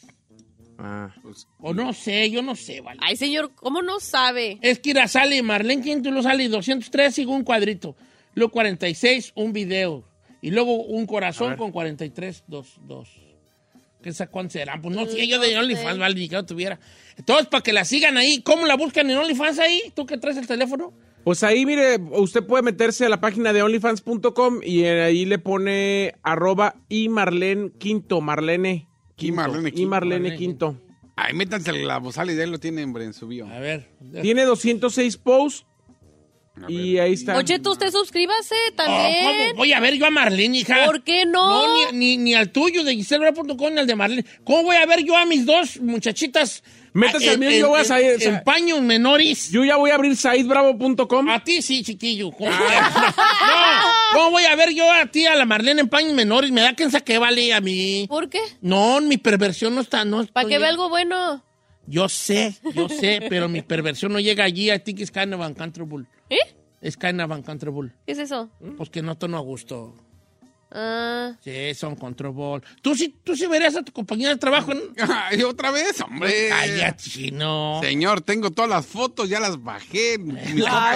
[0.77, 1.13] Ah.
[1.59, 2.99] O no sé, yo no sé, vale.
[3.01, 4.57] Ay, señor, ¿cómo no sabe?
[4.61, 7.95] Es que irá sale Marlene lo sale 203 y un cuadrito.
[8.33, 10.03] Luego 46, un video.
[10.41, 13.22] Y luego un corazón con 43, dos, dos.
[14.03, 14.81] ¿Qué sé cuántos serán?
[14.81, 16.79] Pues no sé, yo de no OnlyFans, ni que no tuviera.
[17.17, 19.81] Entonces, para que la sigan ahí, ¿cómo la buscan en OnlyFans ahí?
[19.95, 20.93] ¿Tú que traes el teléfono?
[21.23, 26.15] Pues ahí, mire, usted puede meterse a la página de onlyfans.com y ahí le pone
[26.21, 28.89] arroba y Marlene Quinto, Marlene.
[29.17, 29.89] Y Marlene Y Quinto.
[29.89, 30.81] Marlene Quinto.
[31.15, 33.47] Ay, métanse la bozal y de él lo tiene, hombre, en su bio.
[33.47, 33.87] A ver.
[34.21, 35.65] Tiene 206 posts
[36.55, 37.01] A y ver.
[37.03, 37.35] ahí está.
[37.35, 39.55] Oye, tú usted suscríbase Oh, ¿cómo también.
[39.55, 40.85] voy a ver yo a Marlene, hija?
[40.85, 41.91] ¿Por qué no?
[41.91, 44.25] ni, ni- ni al tuyo de giselbra.com ni al de Marlene.
[44.43, 46.63] ¿Cómo voy a ver yo a mis dos muchachitas?
[46.95, 49.49] Métase ah, al mío yo voy a salir- En paños menores.
[49.51, 51.27] Yo ya voy a abrir saidbravo.com.
[51.29, 52.29] A ti sí, chiquillo.
[52.31, 53.13] ¿Cómo voy a-
[54.13, 56.51] no, ¿cómo voy a ver yo a ti, a la Marlene en paños menores?
[56.51, 58.05] Me da que saque vale a mí.
[58.07, 58.41] ¿Por qué?
[58.61, 60.05] No, mi perversión no está.
[60.05, 61.43] No Para que vea algo bueno.
[61.85, 64.69] Yo sé, yo sé, pero mi perversión no llega allí.
[64.85, 66.05] Kind of uncomfortable.
[66.05, 66.22] ¿Eh?
[66.83, 67.91] Es kind of uncomfortable.
[68.05, 68.49] ¿Qué es eso?
[68.77, 69.95] Pues que no tono a gusto.
[70.75, 72.63] Ah, Sí, son control.
[72.81, 74.81] ¿Tú sí, tú sí verías a tu compañera de trabajo en...
[74.97, 76.49] Ay, otra vez, hombre.
[76.49, 77.79] Cállate, chino.
[77.83, 80.17] Señor, tengo todas las fotos, ya las bajé.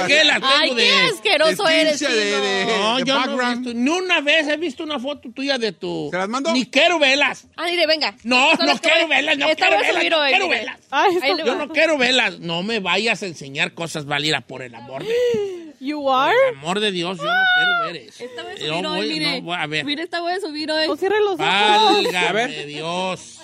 [0.07, 3.27] ¿qué las tengo Ay, de- qué asqueroso de eres, de- de- No, yo no he
[3.27, 3.65] background.
[3.65, 6.07] visto, ni una vez he visto una foto tuya de tu...
[6.11, 6.51] ¿Se las mando?
[6.53, 7.47] Ni quiero verlas.
[7.55, 8.15] Ah, mire, venga.
[8.23, 10.49] No, no quiero voy- verlas, no quiero subir no quiero.
[10.89, 12.39] Ay, le Yo no quiero verlas.
[12.39, 15.66] No me vayas a enseñar cosas, Valira, por el amor de...
[15.79, 16.33] You are?
[16.35, 18.23] Por el amor de Dios, yo no quiero ver eso.
[18.23, 19.39] Esta voy a Yo subir hoy, voy- mire.
[19.39, 19.85] no, voy a ver.
[19.85, 20.87] Mire, esta voy a subir hoy.
[20.87, 21.45] No cierre los ojos.
[21.45, 23.39] Válgame Dios.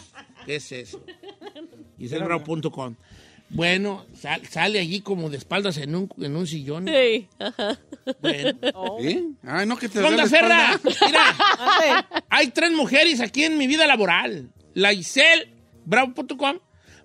[0.45, 1.03] ¿Qué es eso?
[1.97, 2.95] Giselbravo.com.
[3.49, 6.87] Bueno, sal- sale allí como de espaldas en un, en un sillón.
[6.87, 7.27] Sí.
[7.37, 7.77] Ajá.
[8.19, 8.51] Bueno.
[8.99, 9.27] ¿Sí?
[9.43, 10.71] Ay, no, que te ¿Qué onda, duele la Ferra?
[10.73, 10.99] espalda.
[11.05, 14.49] Mira, hay tres mujeres aquí en mi vida laboral.
[14.73, 15.53] La Giselle,
[15.85, 16.57] bravo.com,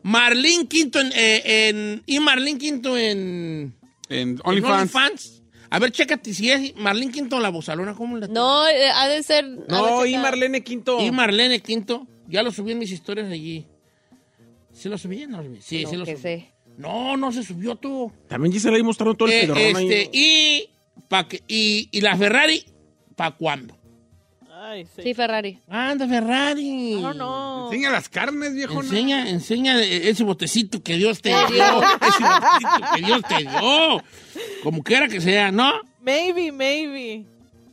[0.03, 3.74] Marlene Quinto en, eh, en- y Marlene Quinto en,
[4.09, 5.43] En OnlyFans.
[5.71, 9.23] A ver, chécate si es Marlene Quinto la bozalona, ¿cómo la No, eh, ha de
[9.23, 9.47] ser.
[9.69, 10.17] No, ver, y.
[10.17, 10.99] Marlene Quinto.
[11.05, 13.67] Y Marlene Quinto, ya lo subí en mis historias allí.
[14.73, 15.27] ¿Sí lo subí?
[15.27, 15.59] No lo subí.
[15.61, 16.17] Sí, No, lo subí.
[16.17, 16.53] sé.
[16.79, 18.11] No, no se subió tú.
[18.29, 19.89] También Gisela ahí mostraron todo el Eh, ahí.
[19.93, 20.71] este, y,
[21.09, 22.65] pa que- y, y la Ferrari,
[23.17, 23.77] ¿para cuándo?
[24.71, 25.03] Ay, sí.
[25.03, 25.61] Sí, Ferrari.
[25.69, 26.97] Anda, Ferrari.
[27.01, 27.64] No, no.
[27.66, 28.81] Enseña las carnes, viejo.
[28.83, 31.64] Enseña, enseña ese botecito que Dios te dio.
[31.64, 34.03] ese botecito que Dios te dio.
[34.62, 35.73] Como quiera que sea, ¿no?
[36.03, 37.25] Maybe, maybe.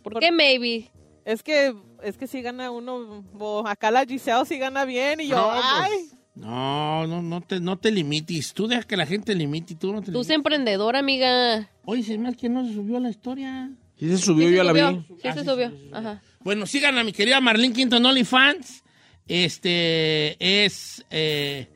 [0.04, 0.90] ¿Por qué maybe?
[1.26, 5.28] Es que, es que si gana uno, bo- acá la Giselle si gana bien y
[5.28, 5.66] yo, No, pues.
[5.66, 5.92] ay.
[6.36, 8.54] No, no, no te, no te limites.
[8.54, 10.36] Tú dejas que la gente limite y tú no te Tú eres limites.
[10.36, 11.70] emprendedora, amiga.
[11.86, 13.72] Oye, se me que no se subió la historia.
[13.98, 14.92] Sí se subió, Sí se yo ya la subió.
[14.98, 15.16] vi.
[15.22, 15.72] Sí Ah, se sí, subió.
[15.94, 16.22] Ajá.
[16.46, 18.84] Bueno, sigan a mi querida Marlene Quinto en OnlyFans.
[19.28, 21.68] Este es eh,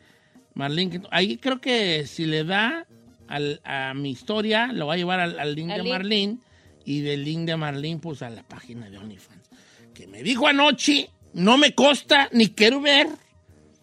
[0.53, 1.09] Marlene Quinto.
[1.11, 2.85] Ahí creo que si le da
[3.27, 5.89] al- a mi historia, lo va a llevar al, al link Al de.
[5.89, 6.37] Marlene
[6.85, 9.49] y del link de Marlene, pues a la página de OnlyFans.
[9.93, 13.07] Que me dijo anoche, no me consta ni quiero ver,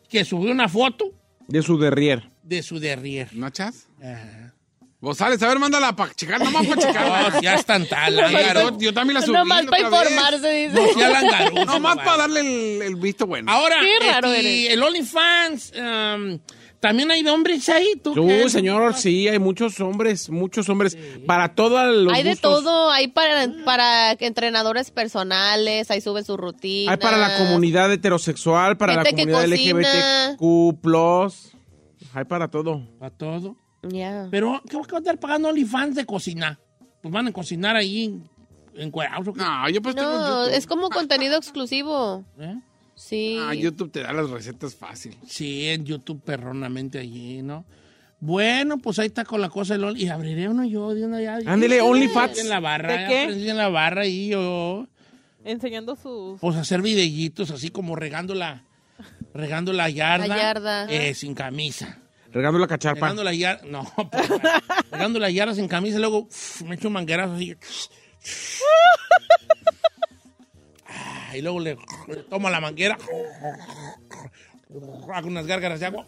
[0.08, 1.12] que subió una foto
[1.48, 2.22] De su derrier.
[2.44, 3.34] de su derrier.
[3.34, 3.88] ¿No, chas?
[4.00, 4.45] Ajá.
[4.98, 7.32] Vos sales, a ver, mándala para checar, nomás para checar.
[7.34, 8.16] No, ya están tal.
[8.16, 9.34] Yo, yo también la subí.
[9.34, 10.74] Nomás para informarse, dice.
[10.74, 13.52] No, sí, Alan Garuso, Nomás no para darle el, el visto bueno.
[13.52, 14.72] Ahora, Qué raro este, eres.
[14.72, 16.38] el OnlyFans, um,
[16.80, 17.92] también hay de hombres ahí.
[18.02, 18.48] ¿tú qué?
[18.48, 20.96] señor, sí, hay muchos hombres, muchos hombres.
[21.26, 26.92] Para todos los Hay de todo, hay para, para entrenadores personales, ahí suben su rutina.
[26.92, 30.36] Hay para la comunidad heterosexual, para la Gente comunidad.
[30.38, 31.34] LGBTQ+.
[32.14, 32.82] Hay para todo.
[32.98, 33.56] Para todo.
[34.30, 36.58] Pero, ¿qué va a estar pagando OnlyFans de cocinar?
[37.02, 38.28] Pues van a cocinar ahí en,
[38.74, 39.34] en cuerados.
[39.36, 42.24] No, yo pues tengo No, es como contenido exclusivo.
[42.38, 42.56] ¿Eh?
[42.94, 43.38] Sí.
[43.40, 45.16] Ah, YouTube te da las recetas fácil.
[45.26, 47.64] Sí, en YouTube perronamente allí, ¿no?
[48.18, 50.04] Bueno, pues ahí está con la cosa del Only.
[50.04, 51.38] Y abriré uno yo de una ya.
[51.46, 52.38] Ándele, OnlyFans.
[52.38, 53.22] En la barra, ¿De qué?
[53.50, 54.86] en la barra y yo.
[55.44, 56.40] Enseñando sus...
[56.40, 58.64] Pues hacer videillitos así como regando la,
[59.34, 60.26] regando la yarda.
[60.26, 60.84] La yarda.
[60.86, 62.00] eh, sin camisa.
[62.32, 63.00] Regando la cacharpa.
[63.06, 63.66] Regando la yarda.
[63.66, 64.28] No, pues,
[64.90, 67.54] regando la yarda sin camisa y luego uf, me echo un manguerazo así.
[71.34, 71.76] Y luego le,
[72.08, 72.96] le tomo la manguera.
[75.12, 76.06] Hago unas gárgaras de agua.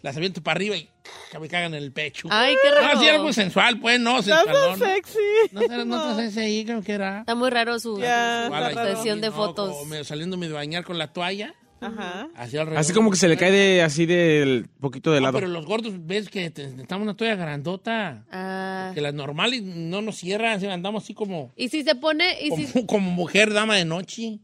[0.00, 0.88] Las aviento para arriba y
[1.30, 2.28] que me cagan en el pecho.
[2.30, 2.94] Ay, qué raro.
[2.94, 4.70] No, así algo sensual, pues, no, ¡Estás sensual.
[4.70, 5.18] tan No, sexy!
[5.52, 7.20] no, no, no te haces ahí, creo que era.
[7.20, 8.96] Está muy raro su, Ya, su está Igual raro.
[8.96, 9.70] sesión de no, fotos.
[9.70, 11.54] como medio saliéndome de bañar con la toalla.
[11.82, 12.28] Ajá.
[12.36, 12.78] Así, alrededor.
[12.80, 15.38] Así como que se le cae de, así del poquito de No, lado.
[15.38, 18.24] pero los gordos, ves que te- necesitamos una toalla grandota.
[18.30, 18.90] Ah.
[18.94, 22.50] Que las normales no nos cierran, así andamos así como, Y si se pone, y
[22.52, 24.38] si, como, como mujer dama de noche.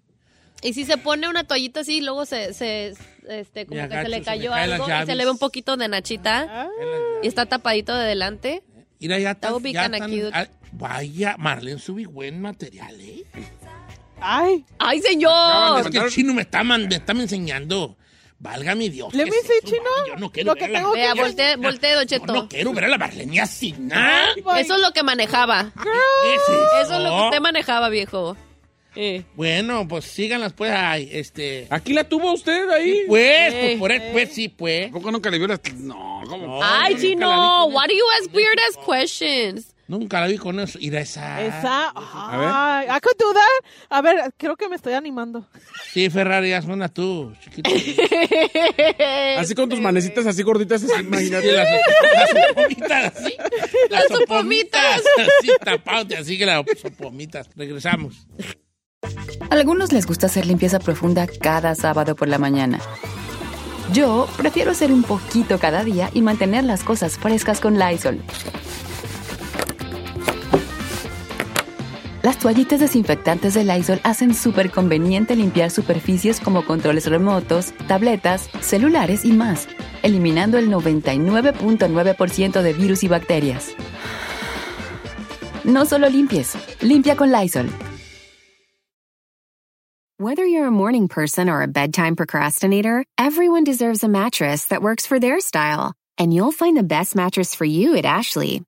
[0.62, 2.94] y si se pone una toallita así, luego se, se
[3.28, 6.68] este, como que se le cayó algo y se le ve un poquito de nachita
[7.22, 8.62] y está tapadito de delante.
[9.00, 13.24] Mira, ya be ya están- ah, Vaya, Marlene subí buen material, ¿eh?
[14.20, 14.64] ¡Ay!
[14.78, 15.80] ¡Ay, señor!
[15.80, 17.96] Es que el chino me está, man- me está enseñando.
[18.40, 19.12] Valga mi Dios.
[19.14, 19.66] Let ¿qué me es see, eso?
[19.66, 19.90] chino.
[20.06, 22.32] Yo no quiero Lo que ver la- tengo Vea, que- Yo Cheto.
[22.32, 24.28] no quiero ver a la Marlene así, nada.
[24.58, 25.72] Eso es lo que manejaba.
[25.82, 26.80] ¿Qué es eso?
[26.82, 28.36] Eso es lo que usted manejaba, viejo.
[28.94, 29.24] Eh.
[29.34, 31.66] Bueno, pues síganlas, pues, ay, este...
[31.70, 33.02] Aquí la tuvo usted ahí.
[33.06, 33.58] Pues, Eh.
[33.60, 34.82] pues, por eso, pues, sí, pues.
[34.86, 35.60] ¿Tampoco nunca le vieras?
[35.76, 36.46] No, ¿cómo?
[36.46, 39.74] No, Ay, la chino, why do you ask weird ass questions?
[39.88, 40.78] Nunca la vi con eso.
[40.80, 41.40] Ir a esa.
[41.42, 41.92] Esa...
[41.94, 42.48] ver.
[42.52, 43.70] Ay, I could do that.
[43.88, 45.46] A ver, creo que me estoy animando.
[45.92, 47.70] Sí, Ferrari, haz una tú, chiquito.
[49.38, 51.52] Así con tus manecitas así gorditas, así, Sí, imagínate.
[51.52, 51.68] las,
[52.14, 53.36] las sopomitas, así.
[53.88, 55.02] Las Las sopomitas.
[55.18, 57.48] Así, tapados, así que las sopomitas.
[57.56, 58.26] Regresamos.
[59.50, 62.78] Algunos les gusta hacer limpieza profunda cada sábado por la mañana.
[63.94, 68.20] Yo prefiero hacer un poquito cada día y mantener las cosas frescas con Lysol.
[72.28, 79.24] Las toallitas desinfectantes de Lysol hacen súper conveniente limpiar superficies como controles remotos, tabletas, celulares
[79.24, 79.66] y más,
[80.02, 83.74] eliminando el 99.9% de virus y bacterias.
[85.64, 86.52] No solo limpies,
[86.82, 87.70] limpia con Lysol.
[90.18, 95.06] Whether you're a morning person or a bedtime procrastinator, everyone deserves a mattress that works
[95.06, 95.94] for their style.
[96.18, 98.67] And you'll find the best mattress for you at Ashley.